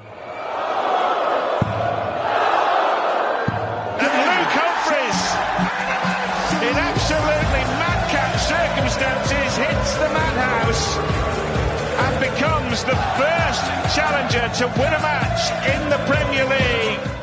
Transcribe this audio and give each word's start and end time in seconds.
And 3.98 4.12
Luke 4.14 4.54
Humphries, 4.54 5.22
in 6.62 6.76
absolutely 6.78 7.66
madcap 7.82 8.38
circumstances, 8.38 9.50
hits 9.58 9.90
the 9.98 10.06
madhouse 10.14 11.02
and 11.98 12.14
becomes 12.30 12.84
the 12.84 12.94
first 13.18 13.64
challenger 13.96 14.46
to 14.62 14.68
win 14.78 14.92
a 14.94 15.02
match 15.02 15.50
in 15.66 15.82
the 15.90 15.98
Premier 16.06 16.46
League. 16.46 17.15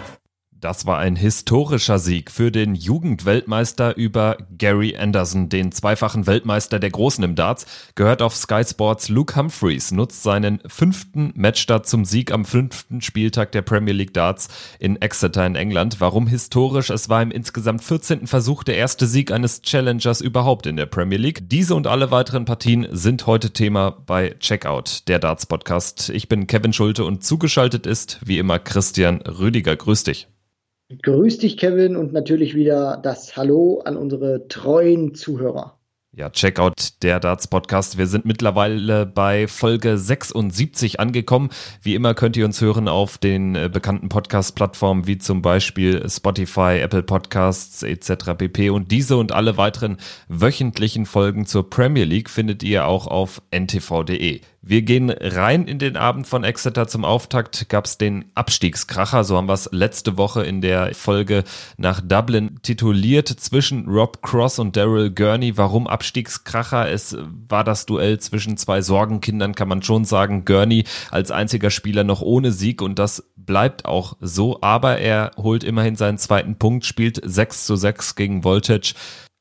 Das 0.63 0.85
war 0.85 0.97
ein 0.97 1.17
historischer 1.17 1.99
Sieg 1.99 2.31
für 2.31 2.49
den 2.49 2.73
Jugendweltmeister 2.73 3.97
über 3.97 4.37
Gary 4.57 4.95
Anderson, 4.95 5.49
den 5.49 5.73
zweifachen 5.73 6.25
Weltmeister 6.25 6.79
der 6.79 6.89
Großen 6.89 7.21
im 7.21 7.35
Darts, 7.35 7.65
gehört 7.95 8.21
auf 8.21 8.33
Sky 8.33 8.63
Sports. 8.65 9.09
Luke 9.09 9.35
Humphreys 9.35 9.91
nutzt 9.91 10.23
seinen 10.23 10.61
fünften 10.65 11.33
Matchstart 11.35 11.85
zum 11.85 12.05
Sieg 12.05 12.31
am 12.31 12.45
fünften 12.45 13.01
Spieltag 13.01 13.51
der 13.51 13.61
Premier 13.61 13.93
League 13.93 14.13
Darts 14.13 14.47
in 14.79 15.01
Exeter 15.01 15.45
in 15.45 15.55
England. 15.55 15.99
Warum 15.99 16.27
historisch? 16.27 16.91
Es 16.91 17.09
war 17.09 17.21
im 17.21 17.31
insgesamt 17.31 17.83
14. 17.83 18.25
Versuch 18.25 18.63
der 18.63 18.77
erste 18.77 19.05
Sieg 19.05 19.33
eines 19.33 19.63
Challengers 19.63 20.21
überhaupt 20.21 20.65
in 20.65 20.77
der 20.77 20.85
Premier 20.85 21.17
League. 21.17 21.49
Diese 21.49 21.75
und 21.75 21.87
alle 21.87 22.09
weiteren 22.09 22.45
Partien 22.45 22.87
sind 22.89 23.27
heute 23.27 23.51
Thema 23.51 23.91
bei 24.05 24.35
Checkout, 24.39 25.09
der 25.09 25.19
Darts 25.19 25.45
Podcast. 25.45 26.07
Ich 26.07 26.29
bin 26.29 26.47
Kevin 26.47 26.71
Schulte 26.71 27.03
und 27.03 27.21
zugeschaltet 27.21 27.85
ist 27.85 28.21
wie 28.23 28.37
immer 28.37 28.59
Christian 28.59 29.17
Rüdiger. 29.23 29.75
Grüß 29.75 30.05
dich. 30.05 30.29
Grüß 31.01 31.39
dich, 31.39 31.57
Kevin, 31.57 31.95
und 31.95 32.13
natürlich 32.13 32.55
wieder 32.55 32.97
das 33.01 33.35
Hallo 33.35 33.81
an 33.85 33.97
unsere 33.97 34.47
treuen 34.47 35.15
Zuhörer. 35.15 35.79
Ja, 36.15 36.29
Checkout 36.29 37.01
der 37.01 37.19
Darts 37.19 37.47
Podcast. 37.47 37.97
Wir 37.97 38.05
sind 38.05 38.23
mittlerweile 38.23 39.07
bei 39.07 39.47
Folge 39.47 39.97
76 39.97 40.99
angekommen. 40.99 41.49
Wie 41.81 41.95
immer 41.95 42.13
könnt 42.13 42.37
ihr 42.37 42.45
uns 42.45 42.61
hören 42.61 42.87
auf 42.87 43.17
den 43.17 43.55
äh, 43.55 43.67
bekannten 43.67 44.09
Podcast-Plattformen 44.09 45.07
wie 45.07 45.17
zum 45.17 45.41
Beispiel 45.41 46.07
Spotify, 46.07 46.77
Apple 46.81 47.01
Podcasts 47.01 47.81
etc. 47.81 48.35
pp. 48.37 48.69
Und 48.69 48.91
diese 48.91 49.17
und 49.17 49.31
alle 49.31 49.57
weiteren 49.57 49.97
wöchentlichen 50.27 51.07
Folgen 51.07 51.47
zur 51.47 51.67
Premier 51.67 52.05
League 52.05 52.29
findet 52.29 52.61
ihr 52.61 52.85
auch 52.85 53.07
auf 53.07 53.41
ntv.de. 53.49 54.41
Wir 54.65 54.81
gehen 54.81 55.09
rein 55.09 55.67
in 55.67 55.77
den 55.77 55.97
Abend 55.97 56.25
von 56.25 56.45
Exeter. 56.45 56.87
Zum 56.87 57.03
Auftakt 57.03 57.67
gab 57.67 57.83
es 57.83 57.97
den 57.97 58.31
Abstiegskracher, 58.33 59.25
so 59.25 59.35
haben 59.35 59.49
wir 59.49 59.53
es 59.53 59.67
letzte 59.73 60.15
Woche 60.17 60.43
in 60.43 60.61
der 60.61 60.95
Folge 60.95 61.43
nach 61.75 61.99
Dublin 61.99 62.59
tituliert, 62.61 63.27
zwischen 63.27 63.89
Rob 63.89 64.21
Cross 64.21 64.59
und 64.59 64.77
Daryl 64.77 65.11
Gurney. 65.11 65.57
Warum 65.57 65.85
Abstiegskracher? 65.85 66.89
Es 66.89 67.17
war 67.49 67.65
das 67.65 67.85
Duell 67.85 68.19
zwischen 68.19 68.55
zwei 68.55 68.81
Sorgenkindern, 68.81 69.53
kann 69.53 69.67
man 69.67 69.83
schon 69.83 70.05
sagen. 70.05 70.45
Gurney 70.45 70.85
als 71.11 71.29
einziger 71.29 71.69
Spieler 71.69 72.05
noch 72.05 72.21
ohne 72.21 72.53
Sieg 72.53 72.81
und 72.81 72.99
das 72.99 73.29
bleibt 73.35 73.83
auch 73.83 74.15
so, 74.21 74.59
aber 74.61 74.97
er 74.99 75.31
holt 75.35 75.65
immerhin 75.65 75.97
seinen 75.97 76.17
zweiten 76.17 76.55
Punkt, 76.57 76.85
spielt 76.85 77.19
6 77.21 77.65
zu 77.65 77.75
6 77.75 78.15
gegen 78.15 78.45
Voltage 78.45 78.93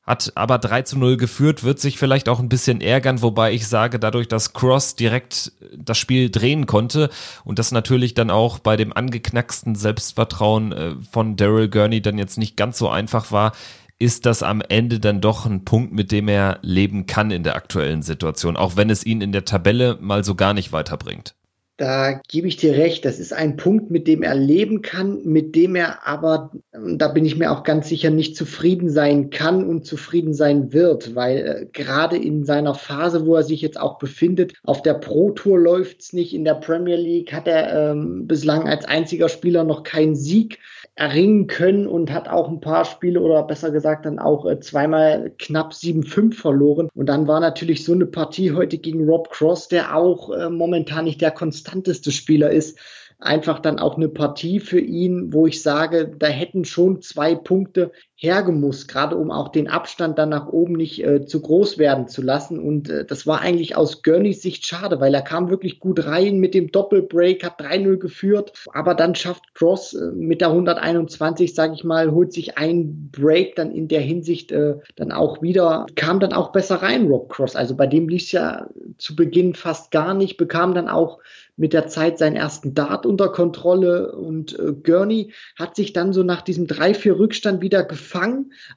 hat 0.05 0.33
aber 0.35 0.57
3 0.57 0.81
zu 0.81 0.99
0 0.99 1.17
geführt, 1.17 1.63
wird 1.63 1.79
sich 1.79 1.97
vielleicht 1.97 2.27
auch 2.27 2.39
ein 2.39 2.49
bisschen 2.49 2.81
ärgern, 2.81 3.21
wobei 3.21 3.53
ich 3.53 3.67
sage, 3.67 3.99
dadurch, 3.99 4.27
dass 4.27 4.53
Cross 4.53 4.95
direkt 4.95 5.53
das 5.77 5.97
Spiel 5.97 6.29
drehen 6.29 6.65
konnte 6.65 7.09
und 7.45 7.57
das 7.57 7.71
natürlich 7.71 8.13
dann 8.13 8.29
auch 8.29 8.59
bei 8.59 8.75
dem 8.75 8.91
angeknacksten 8.91 9.75
Selbstvertrauen 9.75 10.71
äh, 10.73 10.95
von 11.09 11.37
Daryl 11.37 11.69
Gurney 11.69 12.01
dann 12.01 12.17
jetzt 12.17 12.37
nicht 12.37 12.57
ganz 12.57 12.77
so 12.77 12.89
einfach 12.89 13.31
war, 13.31 13.53
ist 13.97 14.25
das 14.25 14.43
am 14.43 14.61
Ende 14.61 14.99
dann 14.99 15.21
doch 15.21 15.45
ein 15.45 15.63
Punkt, 15.63 15.93
mit 15.93 16.11
dem 16.11 16.27
er 16.27 16.59
leben 16.61 17.05
kann 17.05 17.31
in 17.31 17.43
der 17.43 17.55
aktuellen 17.55 18.01
Situation, 18.01 18.57
auch 18.57 18.75
wenn 18.75 18.89
es 18.89 19.05
ihn 19.05 19.21
in 19.21 19.31
der 19.31 19.45
Tabelle 19.45 19.97
mal 20.01 20.25
so 20.25 20.35
gar 20.35 20.53
nicht 20.53 20.73
weiterbringt. 20.73 21.35
Da 21.77 22.21
gebe 22.27 22.47
ich 22.47 22.57
dir 22.57 22.75
recht. 22.75 23.03
Das 23.03 23.19
ist 23.19 23.33
ein 23.33 23.57
Punkt, 23.57 23.89
mit 23.89 24.07
dem 24.07 24.21
er 24.21 24.35
leben 24.35 24.83
kann, 24.83 25.23
mit 25.23 25.55
dem 25.55 25.75
er 25.75 26.05
aber, 26.07 26.51
da 26.71 27.07
bin 27.07 27.25
ich 27.25 27.35
mir 27.35 27.51
auch 27.51 27.63
ganz 27.63 27.89
sicher, 27.89 28.11
nicht 28.11 28.37
zufrieden 28.37 28.91
sein 28.91 29.31
kann 29.31 29.67
und 29.67 29.83
zufrieden 29.83 30.35
sein 30.35 30.71
wird, 30.71 31.15
weil 31.15 31.37
äh, 31.37 31.65
gerade 31.73 32.17
in 32.17 32.45
seiner 32.45 32.75
Phase, 32.75 33.25
wo 33.25 33.35
er 33.35 33.43
sich 33.43 33.61
jetzt 33.61 33.79
auch 33.79 33.97
befindet, 33.97 34.53
auf 34.63 34.83
der 34.83 34.93
Pro 34.93 35.31
Tour 35.31 35.59
läuft's 35.59 36.13
nicht, 36.13 36.35
in 36.35 36.45
der 36.45 36.55
Premier 36.55 36.97
League 36.97 37.33
hat 37.33 37.47
er 37.47 37.91
ähm, 37.91 38.27
bislang 38.27 38.69
als 38.69 38.85
einziger 38.85 39.27
Spieler 39.27 39.63
noch 39.63 39.81
keinen 39.81 40.15
Sieg 40.15 40.59
erringen 40.95 41.47
können 41.47 41.87
und 41.87 42.11
hat 42.11 42.29
auch 42.29 42.49
ein 42.49 42.59
paar 42.59 42.85
Spiele 42.85 43.19
oder 43.19 43.41
besser 43.43 43.71
gesagt 43.71 44.05
dann 44.05 44.19
auch 44.19 44.45
äh, 44.45 44.59
zweimal 44.59 45.31
knapp 45.39 45.71
7-5 45.71 46.35
verloren. 46.35 46.89
Und 46.93 47.07
dann 47.07 47.27
war 47.27 47.39
natürlich 47.39 47.83
so 47.83 47.93
eine 47.93 48.05
Partie 48.05 48.51
heute 48.51 48.77
gegen 48.77 49.09
Rob 49.09 49.31
Cross, 49.31 49.69
der 49.69 49.95
auch 49.95 50.29
äh, 50.29 50.49
momentan 50.49 51.05
nicht 51.05 51.19
der 51.21 51.31
konstanteste 51.63 52.11
Spieler 52.11 52.51
ist, 52.51 52.77
einfach 53.19 53.59
dann 53.59 53.79
auch 53.79 53.95
eine 53.95 54.09
Partie 54.09 54.59
für 54.59 54.79
ihn, 54.79 55.31
wo 55.31 55.47
ich 55.47 55.61
sage, 55.61 56.13
da 56.17 56.27
hätten 56.27 56.65
schon 56.65 57.01
zwei 57.01 57.35
Punkte 57.35 57.91
hergemusst, 58.23 58.87
gerade 58.87 59.17
um 59.17 59.31
auch 59.31 59.49
den 59.49 59.67
Abstand 59.67 60.17
dann 60.17 60.29
nach 60.29 60.47
oben 60.47 60.73
nicht 60.75 61.03
äh, 61.03 61.25
zu 61.25 61.41
groß 61.41 61.77
werden 61.77 62.07
zu 62.07 62.21
lassen. 62.21 62.57
Und 62.57 62.89
äh, 62.89 63.03
das 63.03 63.27
war 63.27 63.41
eigentlich 63.41 63.75
aus 63.75 64.01
Gurneys 64.01 64.41
Sicht 64.41 64.65
schade, 64.65 65.01
weil 65.01 65.13
er 65.13 65.21
kam 65.21 65.49
wirklich 65.49 65.81
gut 65.81 66.05
rein 66.05 66.37
mit 66.37 66.53
dem 66.53 66.71
Doppelbreak, 66.71 67.43
hat 67.43 67.59
3-0 67.59 67.97
geführt, 67.97 68.53
aber 68.71 68.95
dann 68.95 69.15
schafft 69.15 69.53
Cross 69.55 69.93
äh, 69.93 70.11
mit 70.15 70.39
der 70.39 70.47
121, 70.47 71.53
sage 71.53 71.73
ich 71.73 71.83
mal, 71.83 72.13
holt 72.13 72.31
sich 72.31 72.57
ein 72.57 73.09
Break 73.11 73.57
dann 73.57 73.71
in 73.71 73.89
der 73.89 74.01
Hinsicht 74.01 74.53
äh, 74.53 74.75
dann 74.95 75.11
auch 75.11 75.41
wieder, 75.41 75.85
kam 75.97 76.21
dann 76.21 76.31
auch 76.31 76.53
besser 76.53 76.75
rein, 76.75 77.07
Rob 77.07 77.27
Cross. 77.27 77.57
Also 77.57 77.75
bei 77.75 77.87
dem 77.87 78.07
lief 78.07 78.23
es 78.23 78.31
ja 78.31 78.69
zu 78.97 79.17
Beginn 79.17 79.53
fast 79.53 79.91
gar 79.91 80.13
nicht, 80.13 80.37
bekam 80.37 80.73
dann 80.73 80.87
auch 80.87 81.19
mit 81.55 81.73
der 81.73 81.87
Zeit 81.87 82.17
seinen 82.17 82.35
ersten 82.35 82.73
Dart 82.73 83.05
unter 83.05 83.29
Kontrolle 83.29 84.13
und 84.13 84.57
äh, 84.57 84.73
Gurney 84.73 85.33
hat 85.55 85.75
sich 85.75 85.93
dann 85.93 86.13
so 86.13 86.23
nach 86.23 86.41
diesem 86.41 86.65
3-4 86.65 87.19
Rückstand 87.19 87.61
wieder 87.61 87.83
gefangen. 87.83 88.12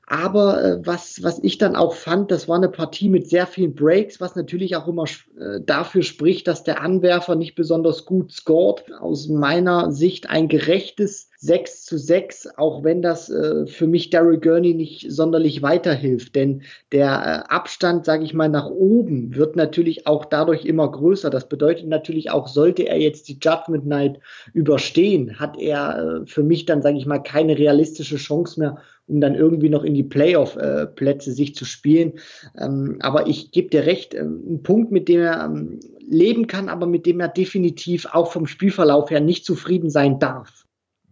Aber 0.07 0.63
äh, 0.63 0.87
was, 0.87 1.23
was 1.23 1.39
ich 1.43 1.59
dann 1.59 1.77
auch 1.77 1.95
fand, 1.95 2.31
das 2.31 2.49
war 2.49 2.57
eine 2.57 2.69
Partie 2.69 3.09
mit 3.09 3.29
sehr 3.29 3.47
vielen 3.47 3.75
Breaks, 3.75 4.21
was 4.21 4.37
natürlich 4.37 4.77
auch 4.77 4.89
immer 4.89 5.05
äh, 5.39 5.61
dafür 5.61 6.03
spricht, 6.03 6.49
dass 6.49 6.65
der 6.65 6.81
Anwerfer 6.81 7.35
nicht 7.35 7.55
besonders 7.55 8.05
gut 8.05 8.33
scored. 8.33 8.85
Aus 9.01 9.29
meiner 9.29 9.93
Sicht 9.93 10.31
ein 10.31 10.49
gerechtes 10.49 11.31
6 11.39 11.85
zu 11.85 11.99
6, 11.99 12.49
auch 12.57 12.83
wenn 12.83 13.03
das 13.03 13.29
äh, 13.29 13.67
für 13.67 13.87
mich 13.87 14.11
Daryl 14.11 14.39
Gurney 14.39 14.75
nicht 14.75 15.11
sonderlich 15.13 15.63
weiterhilft. 15.63 16.35
Denn 16.35 16.63
der 16.93 17.07
äh, 17.49 17.53
Abstand, 17.53 18.05
sage 18.05 18.25
ich 18.25 18.33
mal, 18.33 18.49
nach 18.49 18.67
oben 18.71 19.35
wird 19.35 19.57
natürlich 19.57 20.07
auch 20.07 20.25
dadurch 20.25 20.65
immer 20.65 20.91
größer. 20.91 21.31
Das 21.31 21.49
bedeutet 21.49 21.89
natürlich 21.89 22.31
auch, 22.31 22.49
sollte 22.49 22.85
er 22.85 22.99
jetzt 22.99 23.29
die 23.29 23.39
Judgment 23.41 23.87
Night 23.87 24.19
überstehen, 24.55 25.39
hat 25.39 25.59
er 25.59 26.23
äh, 26.23 26.27
für 26.27 26.43
mich 26.43 26.65
dann, 26.65 26.83
sage 26.83 26.99
ich 26.99 27.07
mal, 27.07 27.19
keine 27.19 27.59
realistische 27.59 28.17
Chance 28.17 28.59
mehr, 28.59 28.79
um 29.09 29.21
dann 29.21 29.35
irgendwie 29.35 29.69
noch 29.69 29.85
in 29.85 29.95
die 29.95 30.03
Playoff-Plätze 30.03 31.33
sich 31.33 31.55
zu 31.55 31.65
spielen. 31.65 32.15
Ähm, 32.59 32.97
aber 33.01 33.27
ich 33.29 33.53
gebe 33.53 33.69
dir 33.69 33.87
recht, 33.87 34.15
ähm, 34.15 34.43
ein 34.49 34.63
Punkt, 34.63 34.93
mit 34.93 35.09
dem 35.09 35.21
er 35.21 35.45
ähm, 35.45 35.81
leben 36.09 36.47
kann, 36.47 36.69
aber 36.69 36.87
mit 36.87 37.07
dem 37.07 37.21
er 37.21 37.29
definitiv 37.29 38.07
auch 38.07 38.33
vom 38.33 38.47
Spielverlauf 38.47 39.11
her 39.11 39.21
nicht 39.21 39.45
zufrieden 39.45 39.91
sein 39.91 40.19
darf. 40.19 40.66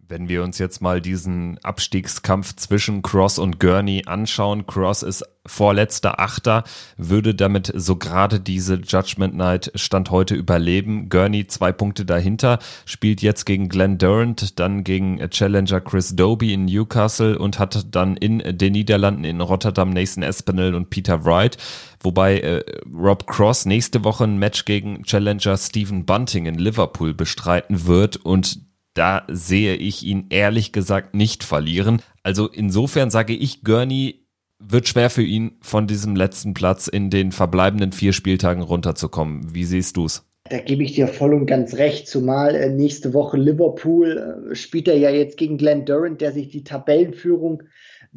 Wenn 0.07 0.29
wir 0.29 0.43
uns 0.43 0.59
jetzt 0.59 0.81
mal 0.81 1.01
diesen 1.01 1.57
Abstiegskampf 1.63 2.55
zwischen 2.57 3.01
Cross 3.01 3.39
und 3.39 3.59
Gurney 3.59 4.03
anschauen, 4.05 4.67
Cross 4.67 5.01
ist 5.01 5.23
vorletzter 5.47 6.19
Achter, 6.19 6.63
würde 6.97 7.33
damit 7.33 7.71
so 7.73 7.95
gerade 7.95 8.39
diese 8.39 8.75
Judgment 8.75 9.35
Night 9.35 9.71
Stand 9.73 10.11
heute 10.11 10.35
überleben. 10.35 11.09
Gurney 11.09 11.47
zwei 11.47 11.71
Punkte 11.71 12.05
dahinter, 12.05 12.59
spielt 12.85 13.23
jetzt 13.23 13.45
gegen 13.45 13.67
Glenn 13.67 13.97
Durant, 13.97 14.59
dann 14.59 14.83
gegen 14.83 15.27
Challenger 15.31 15.81
Chris 15.81 16.15
Doby 16.15 16.53
in 16.53 16.65
Newcastle 16.65 17.39
und 17.39 17.57
hat 17.57 17.87
dann 17.95 18.15
in 18.15 18.57
den 18.57 18.73
Niederlanden 18.73 19.23
in 19.23 19.41
Rotterdam 19.41 19.89
Nathan 19.89 20.21
Espinel 20.21 20.75
und 20.75 20.91
Peter 20.91 21.25
Wright. 21.25 21.57
Wobei 22.01 22.39
äh, 22.41 22.63
Rob 22.93 23.25
Cross 23.25 23.65
nächste 23.65 24.03
Woche 24.03 24.25
ein 24.25 24.37
Match 24.37 24.65
gegen 24.65 25.01
Challenger 25.03 25.57
Stephen 25.57 26.05
Bunting 26.05 26.45
in 26.45 26.59
Liverpool 26.59 27.15
bestreiten 27.15 27.87
wird 27.87 28.17
und 28.17 28.64
da 28.95 29.25
sehe 29.29 29.75
ich 29.75 30.03
ihn 30.03 30.25
ehrlich 30.29 30.71
gesagt 30.71 31.13
nicht 31.13 31.43
verlieren. 31.43 32.01
Also 32.23 32.47
insofern 32.47 33.11
sage 33.11 33.33
ich, 33.33 33.63
Gurney 33.63 34.25
wird 34.57 34.87
schwer 34.87 35.09
für 35.09 35.21
ihn, 35.21 35.57
von 35.61 35.85
diesem 35.85 36.15
letzten 36.15 36.53
Platz 36.53 36.87
in 36.87 37.09
den 37.09 37.31
verbleibenden 37.31 37.91
vier 37.91 38.13
Spieltagen 38.13 38.63
runterzukommen. 38.63 39.53
Wie 39.53 39.65
siehst 39.65 39.97
du 39.97 40.05
es? 40.05 40.25
Da 40.49 40.59
gebe 40.59 40.83
ich 40.83 40.93
dir 40.93 41.07
voll 41.07 41.33
und 41.33 41.47
ganz 41.47 41.75
recht, 41.75 42.07
zumal 42.07 42.55
äh, 42.55 42.69
nächste 42.69 43.13
Woche 43.13 43.35
Liverpool 43.35 44.51
äh, 44.51 44.55
spielt 44.55 44.87
er 44.87 44.97
ja 44.97 45.09
jetzt 45.09 45.37
gegen 45.37 45.57
Glenn 45.57 45.85
Durant, 45.85 46.21
der 46.21 46.31
sich 46.31 46.49
die 46.49 46.63
Tabellenführung 46.63 47.63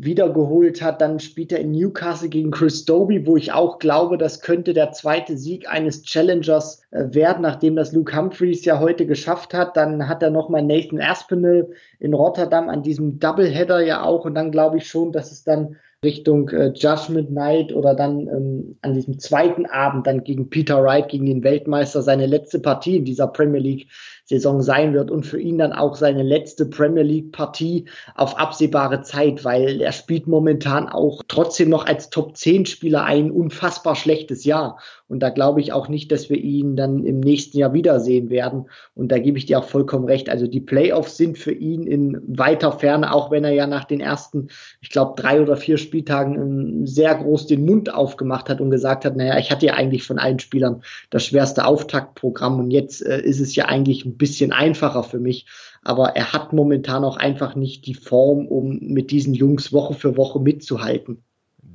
wiedergeholt 0.01 0.81
hat. 0.81 1.01
Dann 1.01 1.19
spielt 1.19 1.53
er 1.53 1.59
in 1.59 1.73
Newcastle 1.73 2.29
gegen 2.29 2.53
Chris 2.53 2.85
Doby, 2.85 3.27
wo 3.27 3.37
ich 3.37 3.53
auch 3.53 3.79
glaube, 3.79 4.17
das 4.17 4.41
könnte 4.41 4.73
der 4.73 4.93
zweite 4.93 5.37
Sieg 5.37 5.69
eines 5.69 6.05
Challengers 6.05 6.83
äh, 6.93 7.05
werden, 7.13 7.43
nachdem 7.43 7.75
das 7.75 7.93
Luke 7.93 8.17
Humphreys 8.17 8.65
ja 8.65 8.79
heute 8.79 9.07
geschafft 9.07 9.53
hat. 9.55 9.77
Dann 9.77 10.09
hat 10.09 10.23
er 10.23 10.31
nochmal 10.31 10.63
Nathan 10.63 11.01
Aspinall 11.01 11.69
in 11.99 12.15
Rotterdam 12.15 12.69
an 12.69 12.83
diesem 12.83 13.19
Doubleheader 13.19 13.81
ja 13.81 14.03
auch. 14.03 14.25
Und 14.25 14.35
dann 14.35 14.53
glaube 14.53 14.79
ich 14.79 14.87
schon, 14.89 15.13
dass 15.13 15.33
es 15.33 15.43
dann 15.43 15.77
Richtung 16.05 16.49
äh, 16.51 16.69
Judgment 16.69 17.33
Night 17.33 17.73
oder 17.73 17.93
dann 17.93 18.29
ähm, 18.29 18.77
an 18.83 18.95
diesem 18.95 19.19
zweiten 19.19 19.67
Abend 19.67 20.07
dann 20.07 20.23
gegen 20.23 20.49
Peter 20.49 20.81
Wright, 20.83 21.09
gegen 21.09 21.27
den 21.27 21.43
Weltmeister, 21.43 22.03
seine 22.03 22.27
letzte 22.27 22.61
Partie 22.61 22.99
in 22.99 23.05
dieser 23.05 23.27
Premier 23.27 23.61
League 23.61 23.89
Saison 24.29 24.61
sein 24.61 24.93
wird 24.93 25.11
und 25.11 25.25
für 25.25 25.41
ihn 25.41 25.57
dann 25.57 25.73
auch 25.73 25.97
seine 25.97 26.23
letzte 26.23 26.67
Premier 26.67 27.03
League 27.03 27.33
Partie 27.33 27.87
auf 28.15 28.39
absehbare 28.39 29.01
Zeit, 29.01 29.43
weil 29.43 29.81
er 29.81 29.93
spielt 29.93 30.27
momentan 30.27 30.87
auch 30.87 31.23
trotzdem 31.29 31.71
noch 31.71 31.87
als 31.87 32.11
Top 32.11 32.37
10 32.37 32.67
Spieler 32.67 33.05
ein 33.05 33.31
unfassbar 33.31 33.97
schlechtes 33.97 34.45
Jahr. 34.45 34.79
Und 35.09 35.21
da 35.21 35.31
glaube 35.31 35.63
ich 35.63 35.73
auch 35.73 35.89
nicht, 35.89 36.13
dass 36.13 36.29
wir 36.29 36.37
ihn 36.37 36.77
dann 36.77 37.05
im 37.05 37.21
nächsten 37.21 37.57
Jahr 37.57 37.73
wiedersehen 37.73 38.29
werden. 38.29 38.67
Und 38.95 39.11
da 39.11 39.19
gebe 39.19 39.39
ich 39.39 39.47
dir 39.47 39.59
auch 39.59 39.65
vollkommen 39.65 40.05
recht. 40.05 40.29
Also 40.29 40.47
die 40.47 40.61
Playoffs 40.61 41.17
sind 41.17 41.39
für 41.39 41.53
ihn 41.53 41.87
in 41.87 42.21
weiter 42.27 42.73
Ferne, 42.73 43.15
auch 43.15 43.31
wenn 43.31 43.45
er 43.45 43.53
ja 43.53 43.67
nach 43.67 43.85
den 43.85 44.01
ersten, 44.01 44.49
ich 44.83 44.91
glaube, 44.91 45.21
drei 45.21 45.41
oder 45.41 45.57
vier 45.57 45.79
Spieltagen 45.79 46.35
ähm, 46.35 46.87
sehr 46.87 47.15
groß 47.15 47.47
den 47.47 47.65
Mund 47.65 47.95
aufgemacht 47.95 48.51
hat 48.51 48.61
und 48.61 48.71
gesagt 48.71 49.07
hat, 49.07 49.17
naja, 49.17 49.39
ich 49.39 49.51
hatte 49.51 49.65
ja 49.65 49.75
eigentlich 49.75 50.03
von 50.03 50.19
allen 50.19 50.41
Spielern 50.41 50.83
das 51.09 51.25
schwerste 51.25 51.65
Auftaktprogramm 51.65 52.61
und 52.61 52.71
jetzt 52.71 53.05
äh, 53.07 53.23
ist 53.23 53.41
es 53.41 53.57
ja 53.57 53.65
eigentlich 53.65 54.05
ein 54.05 54.18
bisschen 54.19 54.53
einfacher 54.53 55.03
für 55.03 55.19
mich. 55.21 55.47
Aber 55.83 56.17
er 56.17 56.33
hat 56.33 56.53
momentan 56.53 57.05
auch 57.05 57.17
einfach 57.17 57.55
nicht 57.55 57.87
die 57.87 57.95
Form, 57.95 58.47
um 58.47 58.79
mit 58.81 59.11
diesen 59.11 59.35
Jungs 59.35 59.73
Woche 59.73 59.95
für 59.95 60.17
Woche 60.17 60.41
mitzuhalten 60.41 61.25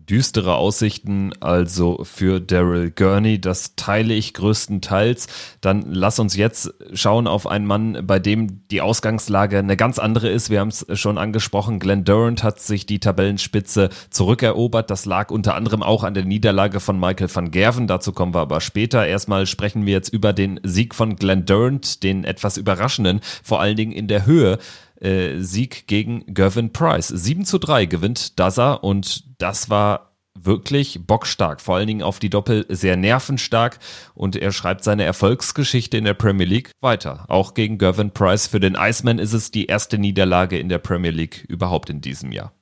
düstere 0.09 0.55
Aussichten 0.55 1.31
also 1.39 2.03
für 2.03 2.39
Daryl 2.39 2.91
Gurney. 2.91 3.39
Das 3.39 3.75
teile 3.75 4.13
ich 4.13 4.33
größtenteils. 4.33 5.27
Dann 5.61 5.83
lass 5.87 6.19
uns 6.19 6.35
jetzt 6.35 6.73
schauen 6.93 7.27
auf 7.27 7.47
einen 7.47 7.65
Mann, 7.65 8.05
bei 8.05 8.19
dem 8.19 8.67
die 8.69 8.81
Ausgangslage 8.81 9.59
eine 9.59 9.77
ganz 9.77 9.99
andere 9.99 10.29
ist. 10.29 10.49
Wir 10.49 10.59
haben 10.59 10.69
es 10.69 10.85
schon 10.93 11.17
angesprochen. 11.17 11.79
Glenn 11.79 12.03
Durant 12.03 12.43
hat 12.43 12.59
sich 12.59 12.85
die 12.85 12.99
Tabellenspitze 12.99 13.89
zurückerobert. 14.09 14.89
Das 14.89 15.05
lag 15.05 15.31
unter 15.31 15.55
anderem 15.55 15.83
auch 15.83 16.03
an 16.03 16.13
der 16.13 16.25
Niederlage 16.25 16.79
von 16.79 16.99
Michael 16.99 17.33
van 17.33 17.51
Gerven. 17.51 17.87
Dazu 17.87 18.11
kommen 18.11 18.33
wir 18.33 18.41
aber 18.41 18.61
später. 18.61 19.05
Erstmal 19.05 19.45
sprechen 19.47 19.85
wir 19.85 19.93
jetzt 19.93 20.09
über 20.09 20.33
den 20.33 20.59
Sieg 20.63 20.95
von 20.95 21.15
Glenn 21.15 21.45
Durant, 21.45 22.03
den 22.03 22.23
etwas 22.23 22.57
überraschenden, 22.57 23.21
vor 23.43 23.61
allen 23.61 23.77
Dingen 23.77 23.91
in 23.91 24.07
der 24.07 24.25
Höhe 24.25 24.57
äh, 25.03 25.39
Sieg 25.39 25.87
gegen 25.87 26.23
Gervin 26.27 26.71
Price. 26.71 27.07
7 27.07 27.45
zu 27.45 27.57
3 27.59 27.85
gewinnt 27.85 28.39
Daza 28.39 28.73
und 28.73 29.23
das 29.39 29.69
war 29.69 30.13
wirklich 30.35 31.05
bockstark, 31.05 31.61
vor 31.61 31.75
allen 31.75 31.87
Dingen 31.87 32.01
auf 32.01 32.19
die 32.19 32.29
Doppel 32.29 32.65
sehr 32.69 32.97
nervenstark 32.97 33.79
und 34.15 34.35
er 34.35 34.51
schreibt 34.51 34.83
seine 34.83 35.03
Erfolgsgeschichte 35.03 35.97
in 35.97 36.05
der 36.05 36.15
Premier 36.15 36.47
League 36.47 36.71
weiter. 36.81 37.25
Auch 37.27 37.53
gegen 37.53 37.77
Gervin 37.77 38.11
Price 38.11 38.47
für 38.47 38.59
den 38.59 38.75
Iceman 38.75 39.19
ist 39.19 39.33
es 39.33 39.51
die 39.51 39.67
erste 39.67 39.97
Niederlage 39.97 40.57
in 40.57 40.69
der 40.69 40.79
Premier 40.79 41.11
League 41.11 41.45
überhaupt 41.47 41.89
in 41.89 42.01
diesem 42.01 42.31
Jahr. 42.31 42.53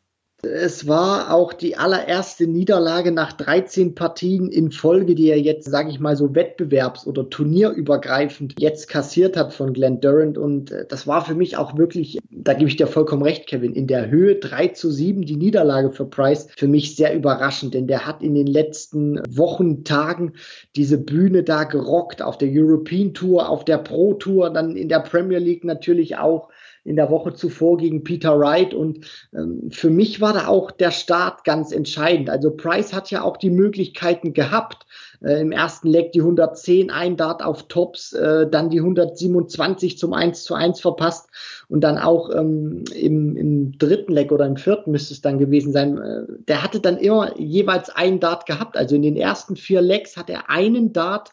Es 0.43 0.87
war 0.87 1.31
auch 1.33 1.53
die 1.53 1.77
allererste 1.77 2.47
Niederlage 2.47 3.11
nach 3.11 3.33
13 3.33 3.93
Partien 3.93 4.49
in 4.49 4.71
Folge, 4.71 5.13
die 5.13 5.29
er 5.29 5.39
jetzt, 5.39 5.69
sage 5.69 5.91
ich 5.91 5.99
mal, 5.99 6.15
so 6.15 6.33
wettbewerbs- 6.33 7.05
oder 7.05 7.29
turnierübergreifend 7.29 8.55
jetzt 8.57 8.87
kassiert 8.87 9.37
hat 9.37 9.53
von 9.53 9.73
Glenn 9.73 10.01
Durant. 10.01 10.39
Und 10.39 10.71
äh, 10.71 10.85
das 10.87 11.05
war 11.05 11.23
für 11.23 11.35
mich 11.35 11.57
auch 11.57 11.77
wirklich, 11.77 12.17
da 12.31 12.53
gebe 12.53 12.69
ich 12.69 12.75
dir 12.75 12.87
vollkommen 12.87 13.21
recht, 13.21 13.45
Kevin, 13.45 13.73
in 13.73 13.85
der 13.85 14.09
Höhe 14.09 14.35
3 14.35 14.69
zu 14.69 14.89
7 14.89 15.21
die 15.21 15.35
Niederlage 15.35 15.91
für 15.91 16.05
Price 16.05 16.47
für 16.57 16.67
mich 16.67 16.95
sehr 16.95 17.13
überraschend, 17.15 17.75
denn 17.75 17.85
der 17.85 18.07
hat 18.07 18.23
in 18.23 18.33
den 18.33 18.47
letzten 18.47 19.19
Wochen, 19.29 19.83
Tagen 19.83 20.33
diese 20.75 20.97
Bühne 20.97 21.43
da 21.43 21.65
gerockt, 21.65 22.21
auf 22.21 22.37
der 22.37 22.49
European 22.51 23.13
Tour, 23.13 23.47
auf 23.47 23.63
der 23.63 23.77
Pro 23.77 24.15
Tour, 24.15 24.49
dann 24.49 24.75
in 24.75 24.89
der 24.89 24.99
Premier 24.99 25.39
League 25.39 25.63
natürlich 25.63 26.17
auch 26.17 26.49
in 26.83 26.95
der 26.95 27.09
Woche 27.11 27.33
zuvor 27.33 27.77
gegen 27.77 28.03
Peter 28.03 28.39
Wright. 28.39 28.73
Und 28.73 29.05
ähm, 29.33 29.69
für 29.71 29.89
mich 29.89 30.19
war 30.21 30.33
da 30.33 30.47
auch 30.47 30.71
der 30.71 30.91
Start 30.91 31.43
ganz 31.43 31.71
entscheidend. 31.71 32.29
Also 32.29 32.51
Price 32.51 32.93
hat 32.93 33.11
ja 33.11 33.21
auch 33.21 33.37
die 33.37 33.51
Möglichkeiten 33.51 34.33
gehabt. 34.33 34.85
Äh, 35.23 35.41
Im 35.41 35.51
ersten 35.51 35.87
Leg 35.87 36.11
die 36.11 36.21
110, 36.21 36.89
ein 36.89 37.17
Dart 37.17 37.43
auf 37.43 37.67
Tops, 37.67 38.13
äh, 38.13 38.49
dann 38.49 38.69
die 38.69 38.79
127 38.79 39.97
zum 39.97 40.13
1 40.13 40.43
zu 40.43 40.55
1 40.55 40.81
verpasst 40.81 41.29
und 41.67 41.81
dann 41.81 41.97
auch 41.97 42.33
ähm, 42.33 42.83
im, 42.95 43.37
im 43.37 43.77
dritten 43.77 44.13
Leg 44.13 44.31
oder 44.31 44.45
im 44.45 44.57
vierten 44.57 44.91
müsste 44.91 45.13
es 45.13 45.21
dann 45.21 45.37
gewesen 45.37 45.71
sein. 45.73 45.97
Äh, 45.97 46.23
der 46.47 46.63
hatte 46.63 46.79
dann 46.79 46.97
immer 46.97 47.39
jeweils 47.39 47.89
ein 47.89 48.19
Dart 48.19 48.47
gehabt. 48.47 48.75
Also 48.75 48.95
in 48.95 49.03
den 49.03 49.15
ersten 49.15 49.55
vier 49.55 49.81
Legs 49.81 50.17
hat 50.17 50.29
er 50.29 50.49
einen 50.49 50.93
Dart 50.93 51.31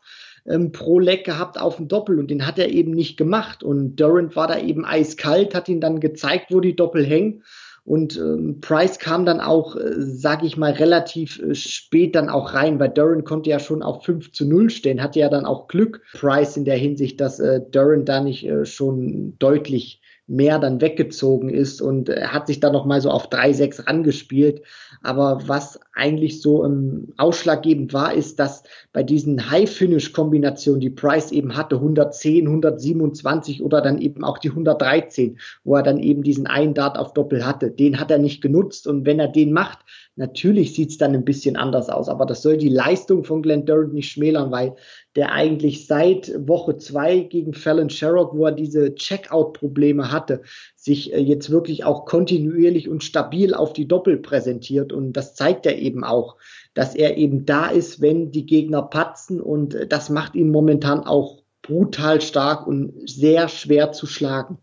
ähm, 0.48 0.72
pro 0.72 0.98
Leck 0.98 1.24
gehabt 1.24 1.60
auf 1.60 1.76
dem 1.76 1.88
Doppel 1.88 2.18
und 2.18 2.30
den 2.30 2.46
hat 2.46 2.58
er 2.58 2.70
eben 2.70 2.92
nicht 2.92 3.16
gemacht. 3.16 3.62
Und 3.62 3.96
Durant 3.96 4.34
war 4.36 4.48
da 4.48 4.58
eben 4.58 4.84
eiskalt, 4.84 5.54
hat 5.54 5.68
ihn 5.68 5.80
dann 5.80 6.00
gezeigt, 6.00 6.46
wo 6.50 6.60
die 6.60 6.76
Doppel 6.76 7.04
hängen. 7.04 7.42
Und 7.84 8.18
ähm, 8.18 8.60
Price 8.60 8.98
kam 8.98 9.24
dann 9.24 9.40
auch, 9.40 9.74
äh, 9.74 9.94
sage 9.96 10.46
ich 10.46 10.58
mal, 10.58 10.72
relativ 10.72 11.40
äh, 11.40 11.54
spät 11.54 12.14
dann 12.14 12.28
auch 12.28 12.52
rein, 12.52 12.78
weil 12.78 12.90
Durant 12.90 13.24
konnte 13.24 13.48
ja 13.48 13.58
schon 13.58 13.82
auf 13.82 14.04
5 14.04 14.32
zu 14.32 14.46
0 14.46 14.68
stehen, 14.68 15.02
hatte 15.02 15.20
ja 15.20 15.30
dann 15.30 15.46
auch 15.46 15.68
Glück, 15.68 16.02
Price 16.12 16.58
in 16.58 16.66
der 16.66 16.76
Hinsicht, 16.76 17.18
dass 17.18 17.40
äh, 17.40 17.62
Durant 17.70 18.06
da 18.06 18.20
nicht 18.20 18.46
äh, 18.46 18.66
schon 18.66 19.38
deutlich 19.38 20.02
mehr 20.28 20.58
dann 20.58 20.80
weggezogen 20.82 21.48
ist 21.48 21.80
und 21.80 22.10
er 22.10 22.34
hat 22.34 22.46
sich 22.46 22.60
dann 22.60 22.74
noch 22.74 22.84
mal 22.84 23.00
so 23.00 23.10
auf 23.10 23.30
3-6 23.30 23.86
rangespielt. 23.86 24.62
Aber 25.02 25.40
was 25.46 25.80
eigentlich 25.94 26.42
so 26.42 26.64
ähm, 26.64 27.14
ausschlaggebend 27.16 27.94
war, 27.94 28.12
ist, 28.12 28.38
dass 28.38 28.62
bei 28.92 29.02
diesen 29.02 29.50
High-Finish-Kombinationen, 29.50 30.80
die 30.80 30.90
Price 30.90 31.32
eben 31.32 31.56
hatte, 31.56 31.76
110, 31.76 32.46
127 32.46 33.62
oder 33.62 33.80
dann 33.80 33.98
eben 33.98 34.22
auch 34.22 34.36
die 34.36 34.50
113, 34.50 35.38
wo 35.64 35.76
er 35.76 35.82
dann 35.82 35.98
eben 35.98 36.22
diesen 36.22 36.46
einen 36.46 36.74
Dart 36.74 36.98
auf 36.98 37.14
Doppel 37.14 37.46
hatte, 37.46 37.70
den 37.70 37.98
hat 37.98 38.10
er 38.10 38.18
nicht 38.18 38.42
genutzt. 38.42 38.86
Und 38.86 39.06
wenn 39.06 39.18
er 39.18 39.28
den 39.28 39.52
macht, 39.52 39.78
natürlich 40.18 40.74
sieht's 40.74 40.98
dann 40.98 41.14
ein 41.14 41.24
bisschen 41.24 41.56
anders 41.56 41.88
aus. 41.88 42.08
Aber 42.08 42.26
das 42.26 42.42
soll 42.42 42.58
die 42.58 42.68
Leistung 42.68 43.24
von 43.24 43.40
Glenn 43.40 43.64
Durant 43.64 43.94
nicht 43.94 44.10
schmälern, 44.10 44.50
weil 44.50 44.74
der 45.16 45.32
eigentlich 45.32 45.86
seit 45.86 46.32
Woche 46.46 46.76
zwei 46.76 47.20
gegen 47.20 47.54
Fallon 47.54 47.88
Sherrock, 47.88 48.36
wo 48.36 48.46
er 48.46 48.52
diese 48.52 48.94
Checkout-Probleme 48.94 50.12
hatte, 50.12 50.42
sich 50.76 51.12
äh, 51.14 51.20
jetzt 51.20 51.50
wirklich 51.50 51.84
auch 51.84 52.04
kontinuierlich 52.04 52.88
und 52.88 53.04
stabil 53.04 53.54
auf 53.54 53.72
die 53.72 53.88
Doppel 53.88 54.18
präsentiert. 54.18 54.92
Und 54.92 55.12
das 55.14 55.34
zeigt 55.34 55.64
er 55.66 55.78
eben 55.78 56.04
auch, 56.04 56.36
dass 56.74 56.94
er 56.94 57.16
eben 57.16 57.46
da 57.46 57.68
ist, 57.68 58.00
wenn 58.00 58.30
die 58.30 58.44
Gegner 58.44 58.82
patzen. 58.82 59.40
Und 59.40 59.74
äh, 59.74 59.86
das 59.86 60.10
macht 60.10 60.34
ihn 60.34 60.50
momentan 60.50 61.00
auch 61.00 61.42
brutal 61.62 62.20
stark 62.20 62.66
und 62.66 63.08
sehr 63.08 63.48
schwer 63.48 63.92
zu 63.92 64.06
schlagen 64.06 64.58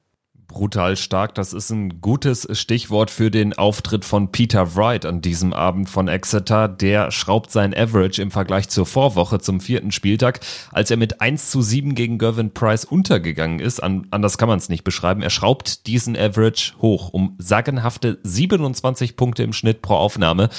brutal 0.55 0.95
stark. 0.95 1.35
Das 1.35 1.51
ist 1.51 1.69
ein 1.69 1.99
gutes 1.99 2.47
Stichwort 2.57 3.11
für 3.11 3.29
den 3.29 3.53
Auftritt 3.53 4.05
von 4.05 4.31
Peter 4.31 4.75
Wright 4.75 5.05
an 5.05 5.21
diesem 5.21 5.51
Abend 5.51 5.89
von 5.89 6.07
Exeter. 6.07 6.69
Der 6.69 7.11
schraubt 7.11 7.51
sein 7.51 7.75
Average 7.75 8.21
im 8.21 8.31
Vergleich 8.31 8.69
zur 8.69 8.85
Vorwoche 8.85 9.39
zum 9.39 9.59
vierten 9.59 9.91
Spieltag, 9.91 10.39
als 10.71 10.89
er 10.89 10.97
mit 10.97 11.19
1 11.19 11.51
zu 11.51 11.61
7 11.61 11.93
gegen 11.93 12.17
Gervin 12.17 12.51
Price 12.51 12.85
untergegangen 12.85 13.59
ist. 13.59 13.81
anders 13.81 14.37
kann 14.37 14.47
man 14.47 14.57
es 14.57 14.69
nicht 14.69 14.85
beschreiben. 14.85 15.21
Er 15.21 15.29
schraubt 15.29 15.87
diesen 15.87 16.15
Average 16.15 16.73
hoch 16.81 17.09
um 17.09 17.35
sagenhafte 17.37 18.17
27 18.23 19.17
Punkte 19.17 19.43
im 19.43 19.51
Schnitt 19.51 19.81
pro 19.81 19.95
Aufnahme. 19.95 20.49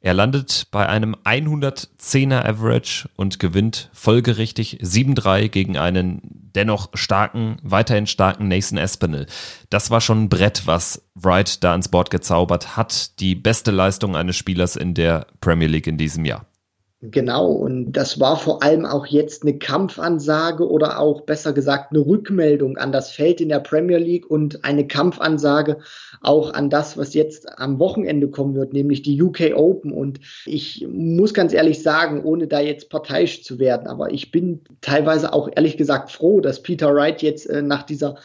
Er 0.00 0.14
landet 0.14 0.68
bei 0.70 0.88
einem 0.88 1.16
110er 1.24 2.44
Average 2.44 3.08
und 3.16 3.40
gewinnt 3.40 3.90
folgerichtig 3.92 4.78
7-3 4.80 5.48
gegen 5.48 5.76
einen 5.76 6.20
dennoch 6.54 6.90
starken, 6.94 7.56
weiterhin 7.62 8.06
starken 8.06 8.48
Nathan 8.48 8.78
Espinel. 8.78 9.26
Das 9.70 9.90
war 9.90 10.00
schon 10.00 10.24
ein 10.24 10.28
Brett, 10.28 10.66
was 10.66 11.02
Wright 11.14 11.62
da 11.64 11.72
ans 11.72 11.88
Board 11.88 12.10
gezaubert 12.10 12.76
hat. 12.76 13.18
Die 13.20 13.34
beste 13.34 13.70
Leistung 13.70 14.16
eines 14.16 14.36
Spielers 14.36 14.76
in 14.76 14.94
der 14.94 15.26
Premier 15.40 15.68
League 15.68 15.88
in 15.88 15.98
diesem 15.98 16.24
Jahr. 16.24 16.47
Genau, 17.00 17.52
und 17.52 17.92
das 17.92 18.18
war 18.18 18.36
vor 18.36 18.60
allem 18.64 18.84
auch 18.84 19.06
jetzt 19.06 19.42
eine 19.42 19.56
Kampfansage 19.56 20.68
oder 20.68 20.98
auch 20.98 21.20
besser 21.20 21.52
gesagt 21.52 21.92
eine 21.92 22.04
Rückmeldung 22.04 22.76
an 22.76 22.90
das 22.90 23.12
Feld 23.12 23.40
in 23.40 23.50
der 23.50 23.60
Premier 23.60 23.98
League 23.98 24.28
und 24.28 24.64
eine 24.64 24.84
Kampfansage 24.84 25.78
auch 26.22 26.52
an 26.54 26.70
das, 26.70 26.98
was 26.98 27.14
jetzt 27.14 27.56
am 27.56 27.78
Wochenende 27.78 28.26
kommen 28.26 28.56
wird, 28.56 28.72
nämlich 28.72 29.02
die 29.02 29.22
UK 29.22 29.52
Open. 29.54 29.92
Und 29.92 30.18
ich 30.44 30.88
muss 30.90 31.34
ganz 31.34 31.52
ehrlich 31.52 31.84
sagen, 31.84 32.24
ohne 32.24 32.48
da 32.48 32.58
jetzt 32.58 32.90
parteiisch 32.90 33.44
zu 33.44 33.60
werden, 33.60 33.86
aber 33.86 34.10
ich 34.10 34.32
bin 34.32 34.62
teilweise 34.80 35.32
auch 35.32 35.48
ehrlich 35.54 35.76
gesagt 35.76 36.10
froh, 36.10 36.40
dass 36.40 36.64
Peter 36.64 36.92
Wright 36.92 37.22
jetzt 37.22 37.48
äh, 37.48 37.62
nach 37.62 37.84
dieser 37.84 38.16